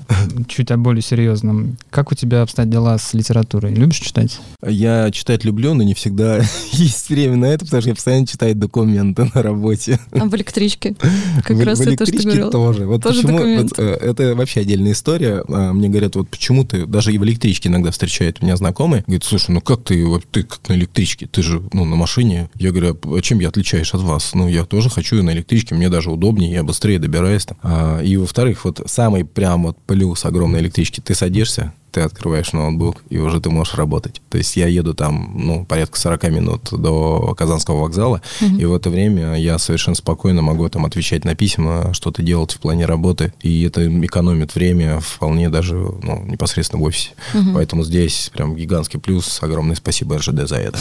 [0.48, 1.78] чуть о более серьезном.
[1.90, 3.74] Как у тебя обстоят дела с литературой?
[3.74, 4.40] Любишь читать?
[4.66, 8.56] Я читать люблю, но не всегда есть время на это, потому что я постоянно читаю
[8.56, 10.00] документы на работе.
[10.12, 10.96] А в электричке?
[11.44, 12.50] Как раз это, что ты говорил.
[12.50, 12.86] тоже.
[12.86, 15.44] Вот почему, э, это вообще отдельная история.
[15.48, 19.24] А, Мне говорят, вот почему ты, даже и в электричке иногда встречают меня знакомые, говорят,
[19.24, 22.50] слушай, ну как ты, ты как на электричке, ты же, ну, на машине.
[22.56, 24.32] Я говорю, а чем я отличаюсь от вас?
[24.34, 27.46] Ну, я тоже хочу на электричке, мне даже удобнее, я быстрее добираюсь.
[27.46, 27.58] Там.
[27.64, 33.04] А, и, во-вторых, вот самый прям вот плюс огромной электрички, ты садишься, ты открываешь ноутбук,
[33.10, 34.22] и уже ты можешь работать.
[34.30, 38.60] То есть я еду там, ну, порядка 40 минут до Казанского вокзала, Мгм.
[38.60, 42.60] и в это время я совершенно спокойно могу там отвечать на письма, что-то делать в
[42.60, 47.12] плане работы, и это экономит время вполне даже, ну, непосредственно в офисе.
[47.34, 47.54] Мгм.
[47.54, 49.40] Поэтому здесь прям гигантский плюс.
[49.42, 50.80] Огромное спасибо РЖД за это.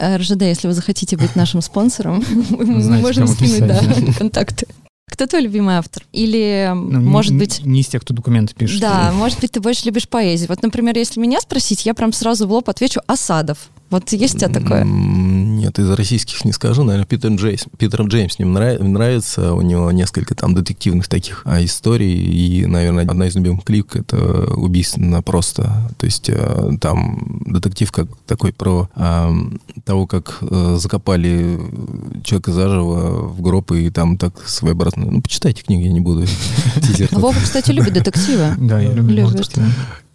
[0.00, 4.66] РЖД, если вы захотите быть нашим спонсором, мы можем скинуть контакты.
[5.12, 6.04] Кто твой любимый автор?
[6.12, 8.80] Или, Ну, может не- быть, Не из тех, кто документы пишет.
[8.80, 10.48] да, может быть, ты больше любишь поэзию.
[10.48, 13.58] Вот, например, если меня спросить, я прям сразу в лоб отвечу «Асадов».
[13.90, 14.84] Вот есть у тебя такое?
[15.62, 16.82] Нет, из российских не скажу.
[16.82, 17.66] Наверное, Питер Джеймс.
[17.78, 19.54] Питер Джеймс мне нрав- нравится.
[19.54, 22.12] У него несколько там детективных таких а, историй.
[22.12, 24.16] И, наверное, одна из любимых клик— это
[24.56, 25.88] убийственно просто.
[25.98, 29.32] То есть э, там детектив как такой про а,
[29.84, 31.60] того, как э, закопали
[32.24, 35.06] человека заживо в гроб, и там так своеобразно...
[35.12, 36.26] Ну, почитайте книги, я не буду
[37.12, 38.54] Вова, кстати, любит детективы.
[38.58, 39.68] Да, я люблю детективы.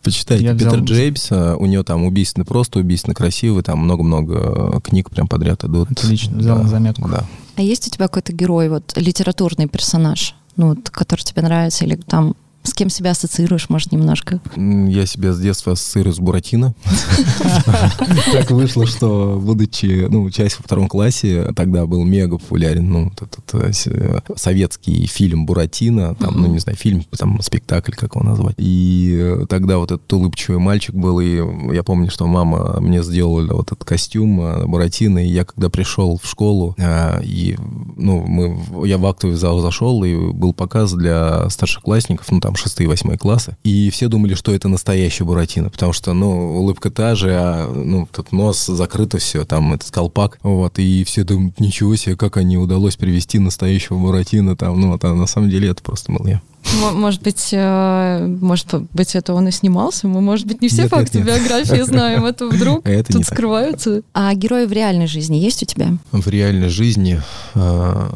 [0.03, 4.73] Почитайте Я Питер взял- Джеймс, а, у него там убийственно просто, убийственно красивый, там много-много
[4.77, 5.91] э, книг прям подряд идут.
[5.91, 7.09] Отлично, взял на заметку.
[7.09, 7.25] Да.
[7.55, 11.95] А есть у тебя какой-то герой, вот литературный персонаж, ну, вот, который тебе нравится, или
[11.95, 12.35] там
[12.77, 14.39] кем себя ассоциируешь, может, немножко?
[14.55, 16.75] Я себя с детства ассоциирую с Буратино.
[18.31, 23.53] Так вышло, что, будучи, ну, учась во втором классе, тогда был мега популярен, ну, этот
[23.53, 28.55] э, э, советский фильм «Буратино», там, ну, не знаю, фильм, там, спектакль, как его назвать.
[28.57, 31.41] И э, тогда вот этот улыбчивый мальчик был, и
[31.73, 36.27] я помню, что мама мне сделала вот этот костюм Буратино, и я когда пришел в
[36.27, 36.75] школу,
[37.23, 37.57] и,
[37.95, 42.85] ну, мы, я в актовый зал зашел, и был показ для старшеклассников, ну, там, шестые
[42.85, 47.15] и восьмые классы, и все думали, что это настоящий Буратино, потому что, ну, улыбка та
[47.15, 51.95] же, а, ну, тут нос закрыто все, там, этот колпак, вот, и все думают, ничего
[51.95, 56.11] себе, как они удалось привести настоящего Буратино, там, ну, а на самом деле это просто
[56.11, 56.41] был я.
[56.93, 60.07] Может быть, э, может быть, это он и снимался.
[60.07, 61.27] Мы, может быть, не все Нет, нет, факты нет.
[61.27, 64.01] биографии знаем, а то вдруг Это тут скрываются.
[64.13, 65.97] А герои в реальной жизни есть у тебя?
[66.11, 67.21] В реальной жизни,
[67.55, 68.09] а,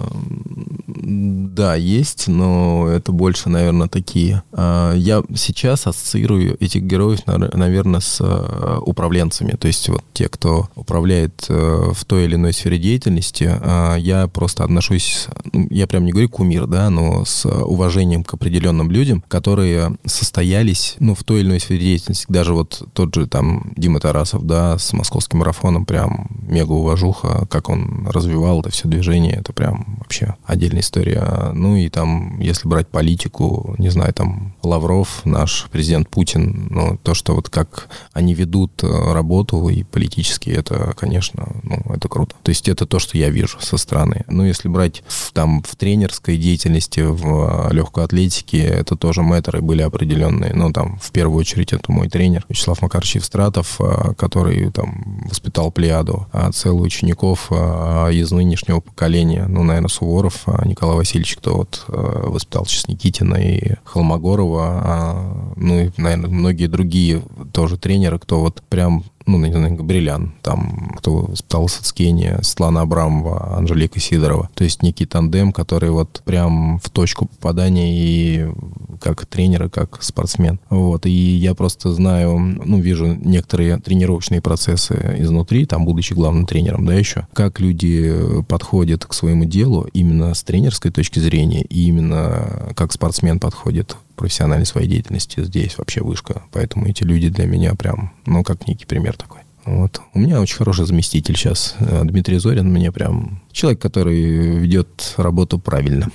[0.87, 4.43] да, есть, но это больше, наверное, такие.
[4.51, 9.51] А, Я сейчас ассоциирую этих героев, наверное, с а, управленцами.
[9.51, 14.27] То есть вот те, кто управляет э, в той или иной сфере деятельности, а, я
[14.27, 19.23] просто отношусь, ну, я прям не говорю кумир, да, но с уважением к определенным людям,
[19.27, 22.25] которые состоялись, ну, в той или иной сфере деятельности.
[22.27, 27.69] Даже вот тот же там Дима Тарасов, да, с московским марафоном, прям мега уважуха, как
[27.69, 31.51] он развивал это все движение, это прям вообще отдельная история.
[31.53, 37.13] Ну и там, если брать политику, не знаю, там Лавров, наш президент Путин, ну, то,
[37.13, 42.35] что вот как они ведут э, работу и политически, это, конечно, ну, это круто.
[42.41, 44.23] То есть это то, что я вижу со стороны.
[44.27, 49.61] Ну, если брать в, там в тренерской деятельности, в э, легкой атлетике, это тоже мэтры
[49.61, 50.53] были определенные.
[50.53, 55.71] Ну, там, в первую очередь, это мой тренер Вячеслав Макарович Евстратов, э, который там воспитал
[55.71, 59.45] плеяду а целых учеников из нынешнего поколения.
[59.47, 65.91] Ну, наверное, Суворов, Николай Васильевич, кто вот воспитал сейчас Никитина и Холмогорова, а, ну и,
[65.97, 67.21] наверное, многие другие
[67.53, 73.57] тоже тренеры, кто вот прям ну, не знаю, Габрилян, там, кто воспитал Сацкения, Светлана Абрамова,
[73.57, 74.49] Анжелика Сидорова.
[74.53, 78.47] То есть некий тандем, который вот прям в точку попадания и
[79.01, 80.59] как тренер, и как спортсмен.
[80.69, 81.05] Вот.
[81.05, 86.93] И я просто знаю, ну, вижу некоторые тренировочные процессы изнутри, там, будучи главным тренером, да,
[86.93, 88.13] еще, как люди
[88.47, 94.65] подходят к своему делу именно с тренерской точки зрения, и именно как спортсмен подходит профессиональной
[94.65, 96.43] своей деятельности здесь вообще вышка.
[96.51, 99.41] Поэтому эти люди для меня прям, ну, как некий пример такой.
[99.65, 100.01] Вот.
[100.13, 101.75] У меня очень хороший заместитель сейчас.
[101.79, 106.09] Э, Дмитрий Зорин мне прям человек, который ведет работу правильно,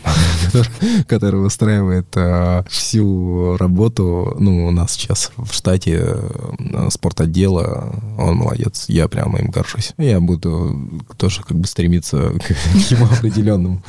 [1.07, 8.87] который выстраивает э, всю работу, ну, у нас сейчас в штате э, спортотдела, он молодец,
[8.89, 9.93] я прямо им горжусь.
[9.97, 13.83] Я буду тоже как бы стремиться к его определенным,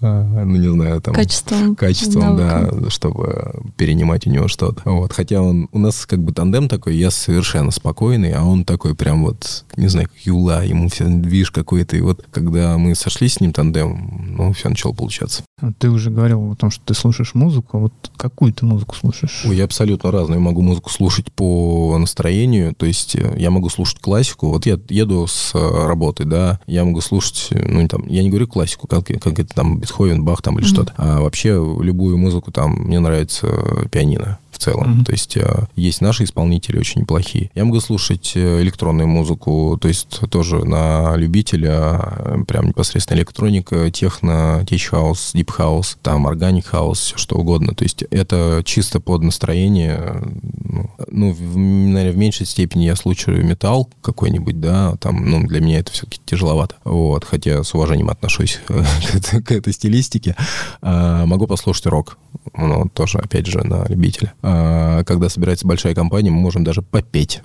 [0.00, 1.14] ну, не знаю, там...
[1.14, 1.74] Качеством.
[1.74, 4.82] Качеством, да, чтобы перенимать у него что-то.
[4.84, 8.94] Вот, хотя он, у нас как бы тандем такой, я совершенно спокойный, а он такой
[9.00, 13.34] прям вот, не знаю, как юла, ему все движ какой-то, и вот когда мы сошлись
[13.34, 15.42] с ним тандем, ну, все начало получаться.
[15.78, 19.42] Ты уже говорил о том, что ты слушаешь музыку, вот какую ты музыку слушаешь?
[19.44, 20.38] Ой, я абсолютно разную.
[20.40, 24.78] Я могу музыку слушать по настроению, то есть э, я могу слушать классику, вот я
[24.88, 29.06] еду с э, работы, да, я могу слушать, ну, там, я не говорю классику, как,
[29.06, 30.68] как это там Бетховен, Бах там или mm-hmm.
[30.68, 33.48] что-то, а вообще любую музыку там, мне нравится
[33.90, 35.00] пианино целом.
[35.00, 35.04] Mm-hmm.
[35.04, 37.50] То есть э, есть наши исполнители очень неплохие.
[37.54, 43.90] Я могу слушать э, электронную музыку, то есть тоже на любителя, э, прям непосредственно электроника,
[43.90, 47.74] техно, tech house, deep house, там organic house, все что угодно.
[47.74, 50.22] То есть это чисто под настроение.
[50.64, 55.60] Ну, ну в, наверное, в меньшей степени я слушаю металл какой-нибудь, да, там, ну, для
[55.60, 56.76] меня это все-таки тяжеловато.
[56.84, 60.36] Вот, хотя с уважением отношусь к, этой стилистике.
[60.82, 62.18] А, могу послушать рок,
[62.56, 64.32] ну, тоже, опять же, на любителя.
[64.52, 67.42] А, когда собирается большая компания, мы можем даже попеть.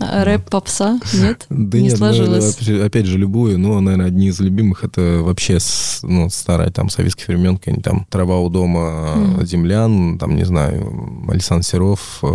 [0.00, 0.98] А рэп попса?
[1.14, 1.46] Нет?
[1.48, 2.58] Да не нет, сложилось.
[2.66, 5.58] Ну, опять же, любую, но, наверное, одни из любимых это вообще
[6.02, 9.38] ну, старая там советских времен, какая-нибудь там «Трава у дома».
[9.42, 12.26] «Землян», там, не знаю, Александр Серов, э,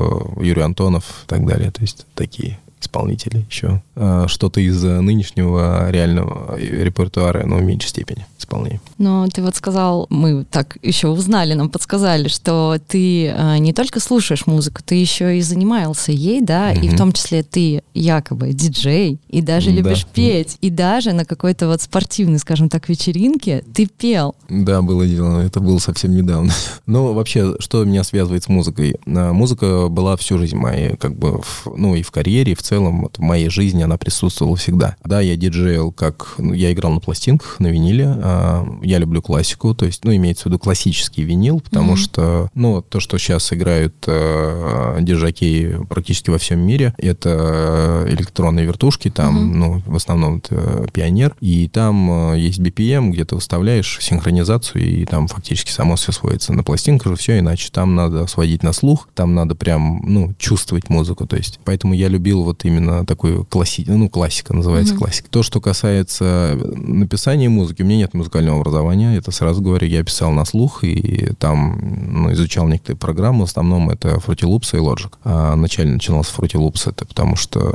[0.42, 1.72] Юрий Антонов и так далее.
[1.72, 3.82] То есть такие исполнителей еще.
[3.96, 8.82] А, что-то из нынешнего реального репертуара, но в меньшей степени исполнения.
[8.98, 14.00] Но ты вот сказал, мы так еще узнали, нам подсказали, что ты э, не только
[14.00, 16.86] слушаешь музыку, ты еще и занимался ей, да, угу.
[16.86, 19.76] и в том числе ты якобы диджей, и даже да.
[19.78, 24.36] любишь петь, и даже на какой-то вот спортивной, скажем так, вечеринке ты пел.
[24.50, 26.52] Да, было дело, это было совсем недавно.
[26.86, 28.96] Но вообще, что меня связывает с музыкой?
[29.06, 32.62] А, музыка была всю жизнь моей, как бы, в, ну и в карьере, и в
[32.62, 34.96] целом вот, в моей жизни она присутствовала всегда.
[35.04, 39.74] Да, я диджейл, как ну, я играл на пластинках, на виниле, а, я люблю классику,
[39.74, 41.98] то есть, ну, имеется в виду классический винил, потому mm-hmm.
[41.98, 49.10] что, ну, то, что сейчас играют э, держаки практически во всем мире, это электронные вертушки,
[49.10, 49.56] там, mm-hmm.
[49.56, 55.06] ну, в основном это пионер, и там э, есть BPM, где ты выставляешь синхронизацию, и
[55.06, 56.54] там фактически само все сводится.
[56.54, 60.90] На пластинках же все иначе, там надо сводить на слух, там надо прям, ну, чувствовать
[60.90, 63.86] музыку, то есть, поэтому я любил вот именно такую класси...
[63.88, 64.98] ну, классика называется mm-hmm.
[64.98, 65.30] классика.
[65.30, 70.32] То, что касается написания музыки, у меня нет музыкального образования, это сразу говорю, я писал
[70.32, 71.80] на слух и там
[72.24, 75.12] ну, изучал некоторые программы, в основном это Fruity Loops и Logic.
[75.24, 77.72] А начально начинал с Fruity Loops, это потому что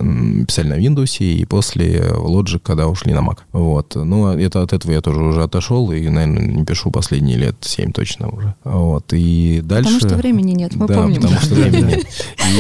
[0.47, 3.39] писали на Windows, и после Logic, когда ушли на Mac.
[3.53, 3.95] Вот.
[3.95, 7.93] Ну, это, от этого я тоже уже отошел, и, наверное, не пишу последние лет 7
[7.93, 8.55] точно уже.
[8.65, 9.13] Вот.
[9.13, 9.95] И дальше...
[9.95, 11.23] Потому что времени нет, мы да, помним.
[11.23, 12.07] потому что времени нет.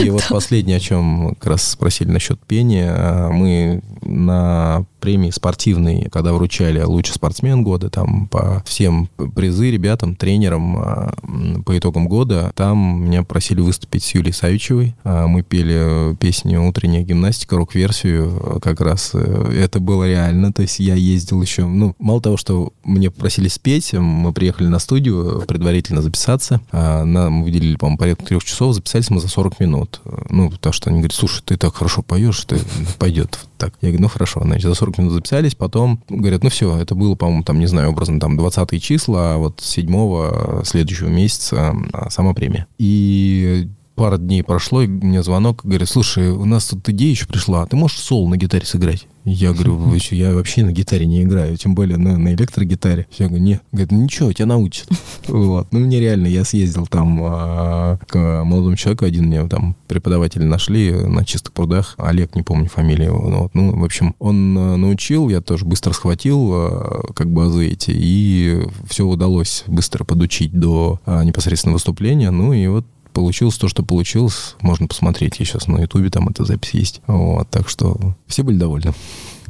[0.04, 2.92] И вот последнее, о чем как раз спросили насчет пения.
[2.96, 10.16] А, Мы на премии спортивной, когда вручали лучший спортсмен года, там по всем призы ребятам,
[10.16, 10.76] тренерам
[11.22, 14.96] м, по итогам года, там меня просили выступить с Юлией Савичевой.
[15.04, 19.10] А, Мы пели песню «Утренняя гимнастика», рок-версию э, как раз.
[19.14, 23.46] э, Это было реально, то есть я ездил еще, ну, мало того, что мне попросили
[23.48, 29.20] спеть, мы приехали на студию предварительно записаться, нам выделили, по-моему, порядка трех часов, записались мы
[29.20, 30.00] за 40 минут.
[30.30, 32.56] Ну, потому что они говорят, слушай, ты так хорошо поешь, что
[32.98, 33.74] пойдет так.
[33.80, 37.14] Я говорю, ну хорошо, значит, за 40 минут записались, потом говорят, ну все, это было,
[37.14, 42.34] по-моему, там, не знаю, образно, там, 20 числа, а вот 7 следующего месяца а, сама
[42.34, 42.66] премия.
[42.78, 43.68] И
[43.98, 47.66] пара дней прошло, и мне звонок, говорит, слушай, у нас тут идея еще пришла, а
[47.66, 49.06] ты можешь соло на гитаре сыграть?
[49.30, 53.06] Я говорю, «Вы чё, я вообще на гитаре не играю, тем более на, на электрогитаре.
[53.18, 53.60] Я говорю, не.
[53.72, 54.88] Говорит, ну ничего, тебя научат.
[55.28, 55.68] Вот.
[55.72, 60.90] Ну, мне реально, я съездил там а, к молодому человеку, один мне там преподаватели нашли
[60.90, 61.94] на чистых прудах.
[61.98, 63.08] Олег, не помню фамилию.
[63.08, 63.28] его.
[63.28, 63.54] Ну, вот.
[63.54, 68.62] ну, в общем, он а, научил, я тоже быстро схватил а, как базы эти, и
[68.88, 72.30] все удалось быстро подучить до а, непосредственно выступления.
[72.30, 72.86] Ну, и вот
[73.18, 74.54] получилось то, что получилось.
[74.60, 75.40] Можно посмотреть.
[75.40, 77.00] Я сейчас на Ютубе там эта запись есть.
[77.08, 78.94] Вот, так что все были довольны.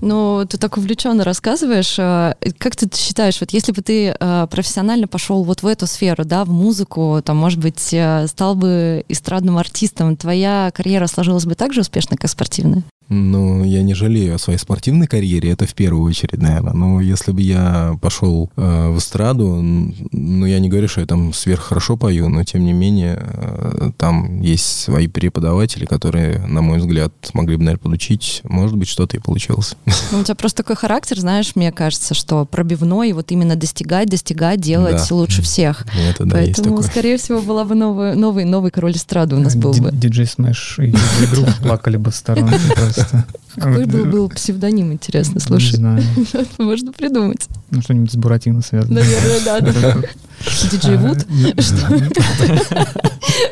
[0.00, 1.96] Ну, ты так увлеченно рассказываешь.
[1.98, 6.24] а, Как ты считаешь, вот если бы ты а, профессионально пошел вот в эту сферу,
[6.24, 11.54] да, в музыку, там, может быть, а, стал бы эстрадным артистом, твоя карьера сложилась бы
[11.54, 12.84] так же успешно, как спортивная?
[13.08, 16.72] Ну, я не жалею о своей спортивной карьере, это в первую очередь, наверное.
[16.74, 21.32] Но если бы я пошел э, в эстраду, ну, я не говорю, что я там
[21.32, 27.12] сверххорошо пою, но, тем не менее, э, там есть свои преподаватели, которые, на мой взгляд,
[27.22, 28.40] смогли бы, наверное, подучить.
[28.44, 29.74] Может быть, что-то и получилось.
[30.12, 34.60] Ну, у тебя просто такой характер, знаешь, мне кажется, что пробивной, вот именно достигать, достигать,
[34.60, 35.14] делать Да.
[35.14, 35.86] лучше всех.
[36.10, 39.72] Это, да, Поэтому, скорее всего, была бы новый, новый, новый король эстрады у нас был
[39.72, 39.90] бы.
[39.92, 40.94] Диджей Смэш и
[41.30, 42.58] Грув плакали бы в сторонке
[43.00, 43.24] просто.
[43.56, 45.76] Какой был, э, был псевдоним, интересно, Не слушай.
[45.76, 46.02] знаю.
[46.58, 47.48] Можно придумать.
[47.70, 49.00] Ну, что-нибудь с Буратино связано.
[49.00, 49.60] Наверное, да.
[50.70, 51.28] Диджей А, Wood?
[51.28, 51.60] не-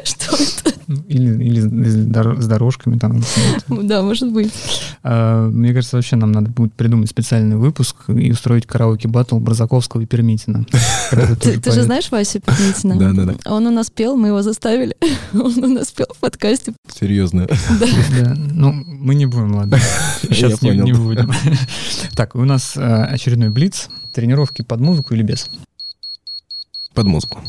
[0.04, 0.75] Что это?
[1.16, 3.22] Или, или с дор- с дорожками там.
[3.68, 4.52] Да, может быть.
[5.02, 10.02] А, Мне кажется, вообще нам надо будет придумать специальный выпуск и устроить караоке баттл Борзаковского
[10.02, 10.66] и Пермитина.
[11.40, 12.96] Ты, же знаешь Васю Пятницына?
[12.96, 13.50] Да, да, да.
[13.50, 14.96] Он у нас пел, мы его заставили.
[15.32, 16.74] Он у нас пел в подкасте.
[16.88, 17.46] Серьезно.
[17.46, 19.78] Да, ну, мы не будем, ладно.
[20.22, 21.30] Сейчас не, будем.
[22.14, 23.88] Так, у нас э, очередной блиц.
[24.12, 25.50] Тренировки под музыку или без?
[26.94, 27.42] Под музыку.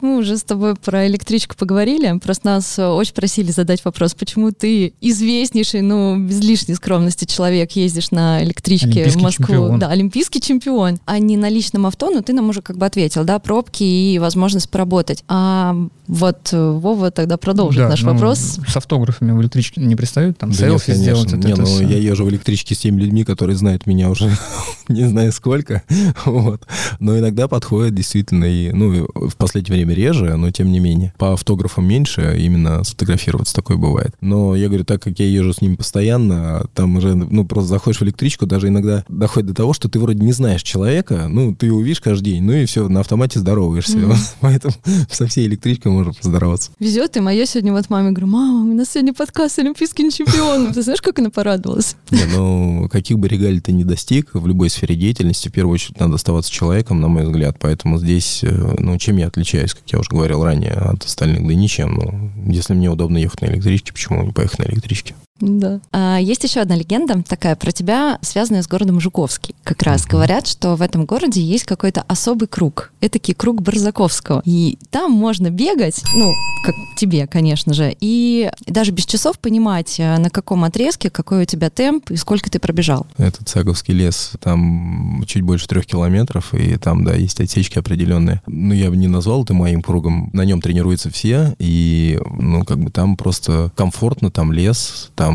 [0.00, 2.18] Мы уже с тобой про электричку поговорили.
[2.18, 7.72] Просто нас э, очень просили задать вопрос, почему ты известнейший, ну, без лишней скромности человек,
[7.72, 9.46] ездишь на электричке Олимпийский в Москву.
[9.46, 9.78] чемпион.
[9.78, 10.98] Да, олимпийский чемпион.
[11.04, 14.18] А не на личном авто, но ты нам уже как бы ответил, да, пробки и
[14.18, 15.24] возможность поработать.
[15.28, 15.76] А
[16.06, 18.58] вот э, Вова тогда продолжит Да, наш ну, Вопрос.
[18.66, 20.38] С автографами в электричке не пристают?
[20.38, 21.32] Там Да селфи нет, сделать?
[21.32, 21.86] вот Не, это ну всё.
[21.86, 24.30] я езжу в электричке с теми людьми, которые знают меня уже
[24.88, 25.82] не знаю сколько.
[26.24, 26.66] Вот.
[27.00, 31.12] Но иногда подходят действительно и, ну, в последнее время реже, но тем не менее.
[31.18, 34.14] По автографам меньше, именно сфотографироваться такое бывает.
[34.20, 38.00] Но я говорю, так как я езжу с ними постоянно, там уже, ну, просто заходишь
[38.00, 41.66] в электричку, даже иногда доходит до того, что ты вроде не знаешь человека, ну, ты
[41.66, 43.98] его видишь каждый день, ну и все, на автомате здороваешься.
[43.98, 44.14] Мгм.
[44.40, 44.74] Поэтому
[45.10, 46.70] со всей электричкой можно поздороваться.
[46.78, 50.10] Везет им, а я сегодня вот маме говорю, мама, у нас сегодня подкаст с олимпийским
[50.10, 50.72] чемпионом.
[50.72, 51.96] Ты знаешь, как она порадовалась?
[52.10, 56.00] Не, ну, каких бы регалий ты ни достиг, в любой сфере деятельности, в первую очередь,
[56.00, 57.56] надо оставаться человеком, на мой взгляд.
[57.60, 61.46] Поэтому здесь, э, ну, чем я отличаюсь, как я уже говорил ранее, от остальных?
[61.46, 61.94] Да ничем.
[61.94, 65.14] Ну, если мне удобно ехать на электричке, почему не поехать на электричке?
[65.40, 65.80] Да.
[65.92, 69.54] А, есть еще одна легенда такая про тебя, связанная с городом Жуковский.
[69.64, 72.92] Как раз говорят, что в этом городе есть какой-то особый круг.
[73.00, 74.42] Этакий круг Барзаковского.
[74.44, 76.32] И там можно бегать, ну,
[76.64, 81.44] как тебе, конечно же, и даже без часов понимать, э, на каком отрезке, какой у
[81.44, 83.06] тебя темп и сколько ты пробежал.
[83.16, 88.42] Это Цаговский лес, там чуть больше трех километров, и там, да, есть отсечки определенные.
[88.46, 90.30] Ну, я бы не назвал это моим кругом.
[90.32, 95.27] На нем тренируются все, и, ну, как бы там просто комфортно, там лес, там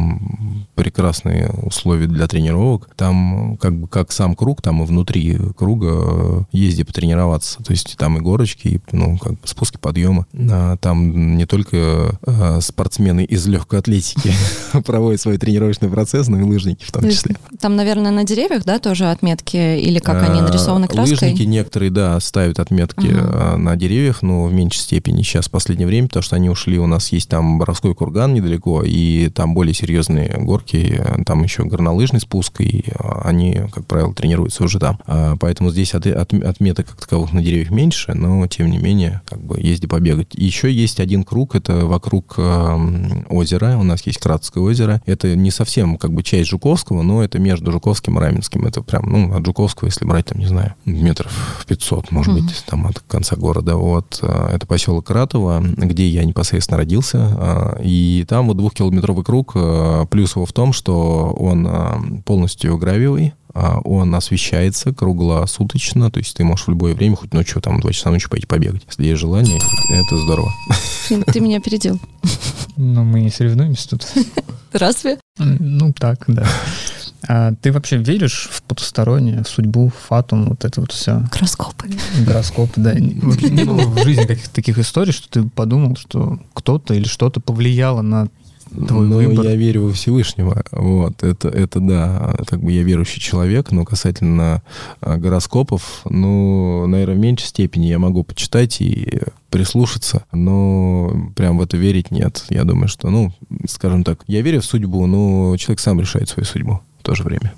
[0.76, 2.90] прекрасные условия для тренировок.
[2.96, 7.64] Там как бы как сам круг, там и внутри круга э, езди потренироваться.
[7.64, 10.26] То есть там и горочки, и, ну, как бы спуски, подъемы.
[10.52, 14.34] А там не только э, спортсмены из легкой атлетики
[14.86, 17.36] проводят свой тренировочный процесс, но и лыжники в том числе.
[17.60, 21.30] Там, наверное, на деревьях, да, тоже отметки, или как они А, нарисованы краской?
[21.30, 25.88] Лыжники некоторые, да, ставят отметки а, на деревьях, но в меньшей степени сейчас в последнее
[25.88, 29.74] время, потому что они ушли, у нас есть там Боровской курган недалеко, и там более
[29.84, 34.98] серьезные горки, э, там еще горнолыжный спуск, и э, они, как правило, тренируются уже там.
[35.06, 39.22] А, поэтому здесь от, от, отметок как таковых на деревьях меньше, но, тем не менее,
[39.28, 40.30] как бы езди побегать.
[40.34, 45.02] Еще есть один круг, это вокруг э, озера, у нас есть Кратское озеро.
[45.06, 48.66] Это не совсем как бы часть Жуковского, но это между Жуковским и Раменским.
[48.66, 52.42] Это прям, ну, от Жуковского, если брать, там, не знаю, метров 500, может mm-hmm.
[52.42, 53.76] быть, там от конца города.
[53.76, 57.18] Вот, э, это поселок Ратово, где я непосредственно родился.
[57.78, 59.56] Э, и там вот двухкилометровый круг.
[59.74, 66.44] Э, плюс его в том, что он полностью гравиевый, он освещается круглосуточно, то есть ты
[66.44, 68.82] можешь в любое время, хоть ночью, там, два часа ночи пойти побегать.
[68.88, 69.60] Если есть желание,
[69.92, 70.52] это здорово.
[71.08, 72.00] Ты меня опередил.
[72.78, 74.08] Ну, мы не соревнуемся тут.
[74.72, 75.20] Разве?
[75.38, 76.48] Ну, так, да.
[77.28, 81.24] А ты вообще веришь в потустороннее, в судьбу, в фатум, вот это вот все?
[81.32, 81.90] Гороскопы.
[82.26, 82.96] Гороскопы, да.
[83.22, 87.40] Вообще не было в жизни каких-то таких историй, что ты подумал, что кто-то или что-то
[87.40, 88.30] повлияло на
[88.88, 89.46] твой ну, выбор?
[89.46, 90.64] я верю во Всевышнего.
[90.72, 94.62] Вот, это, это да, как бы я верующий человек, но касательно
[95.02, 101.62] а, гороскопов, ну, наверное, в меньшей степени я могу почитать и прислушаться, но прям в
[101.62, 102.46] это верить нет.
[102.50, 103.32] Я думаю, что, ну,
[103.68, 107.24] скажем так, я верю в судьбу, но человек сам решает свою судьбу в то же
[107.24, 107.54] время.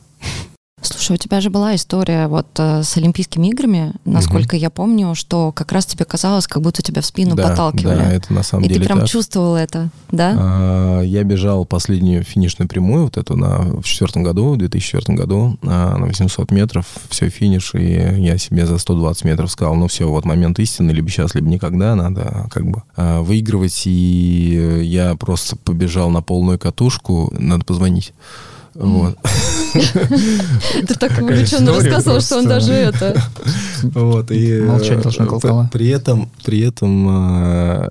[0.86, 4.62] Слушай, у тебя же была история вот э, с Олимпийскими играми, насколько угу.
[4.62, 7.98] я помню, что как раз тебе казалось, как будто тебя в спину да, подталкивали.
[7.98, 9.10] Да, это на самом И деле ты прям так.
[9.10, 10.36] чувствовал это, да?
[10.38, 15.58] А, я бежал последнюю финишную прямую, вот эту на, в четвертом году, в 2004 году,
[15.64, 20.08] а, на 800 метров, все, финиш, и я себе за 120 метров сказал, ну все,
[20.08, 25.56] вот момент истины, либо сейчас, либо никогда, надо как бы а, выигрывать, и я просто
[25.56, 28.14] побежал на полную катушку, надо позвонить.
[28.76, 29.18] Вот.
[29.74, 33.22] Ты так увлеченно рассказывал, что он даже это...
[33.84, 34.62] Вот, и...
[34.62, 35.70] Молчать должна колокола.
[35.72, 37.90] При этом, при этом э,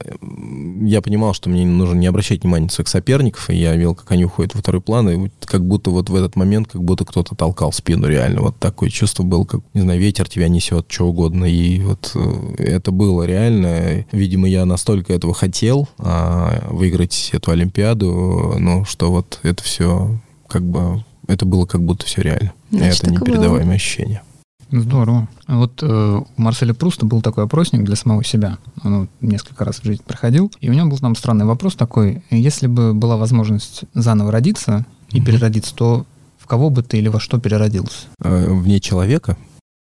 [0.82, 4.10] я понимал, что мне нужно не обращать внимания на своих соперников, и я видел, как
[4.10, 7.34] они уходят во второй план, и как будто вот в этот момент, как будто кто-то
[7.34, 8.42] толкал спину реально.
[8.42, 11.44] Вот такое чувство было, как, не знаю, ветер тебя несет, что угодно.
[11.44, 14.04] И вот э, это было реально.
[14.12, 20.18] Видимо, я настолько этого хотел, а, выиграть эту Олимпиаду, ну, что вот это все
[20.54, 22.52] как бы это было как будто все реально.
[22.70, 24.22] Значит, это непередаваемое ощущение.
[24.70, 25.28] Здорово.
[25.48, 28.58] Вот э, у Марселя Пруста был такой опросник для самого себя.
[28.84, 30.52] Он несколько раз в жизни проходил.
[30.60, 32.22] И у него был там странный вопрос такой.
[32.30, 35.24] Если бы была возможность заново родиться и mm-hmm.
[35.24, 36.06] переродиться, то
[36.38, 38.06] в кого бы ты или во что переродился?
[38.22, 39.36] Э, вне человека?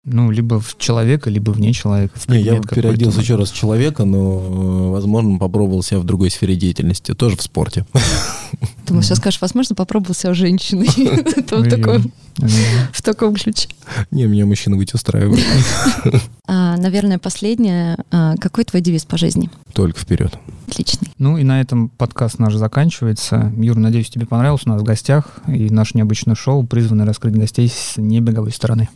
[0.05, 2.17] Ну, либо в человека, либо вне человека.
[2.27, 6.55] Не, я бы переоделся еще раз в человека, но, возможно, попробовал себя в другой сфере
[6.55, 7.85] деятельности, тоже в спорте.
[8.87, 10.87] Думаю, сейчас скажешь, возможно, попробовал себя в женщиной.
[12.91, 13.69] В таком ключе.
[14.11, 15.43] Не, меня мужчина быть устраивает.
[16.47, 17.97] А, наверное, последнее.
[18.11, 19.49] А, какой твой девиз по жизни?
[19.73, 20.37] Только вперед.
[20.67, 21.09] Отличный.
[21.17, 23.51] Ну и на этом подкаст наш заканчивается.
[23.57, 25.39] Юр, надеюсь, тебе понравился у нас в гостях.
[25.47, 28.89] И наше необычное шоу призвано раскрыть гостей с небеговой стороны.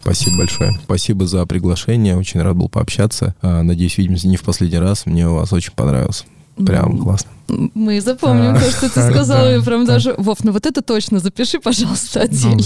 [0.00, 0.72] Спасибо большое.
[0.82, 2.16] Спасибо за приглашение.
[2.16, 3.36] Очень рад был пообщаться.
[3.42, 5.06] А, надеюсь, видимся не в последний раз.
[5.06, 6.26] Мне у вас очень понравилось.
[6.64, 7.30] Прям классно.
[7.48, 9.58] Мы запомним а, то, что ты сказал.
[9.58, 9.94] Да, прям да.
[9.94, 12.62] даже, Вов, ну вот это точно запиши, пожалуйста, отдельно.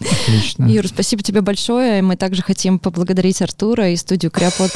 [0.00, 0.66] Ну, отлично.
[0.66, 2.02] Юр, спасибо тебе большое.
[2.02, 4.72] Мы также хотим поблагодарить Артура и студию Криопод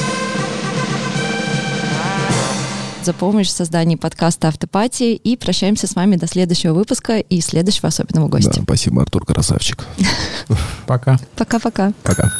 [3.03, 7.87] за помощь в создании подкаста «Автопатии» и прощаемся с вами до следующего выпуска и следующего
[7.87, 8.53] особенного гостя.
[8.55, 9.85] Да, спасибо, Артур, красавчик.
[10.85, 11.19] Пока.
[11.35, 11.93] Пока-пока.
[12.03, 12.31] Пока.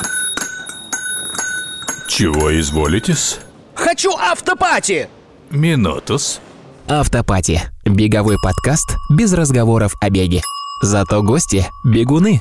[2.08, 3.40] Чего изволитесь?
[3.74, 5.10] Хочу автопати!
[5.52, 6.40] Минутус.
[6.88, 7.62] Автопати.
[7.86, 10.42] Беговой подкаст без разговоров о беге.
[10.82, 12.40] Зато гости– бегуны.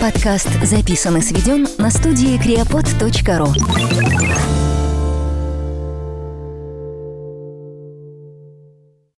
[0.00, 4.59] Подкаст записан и сведен на студии creapod.ru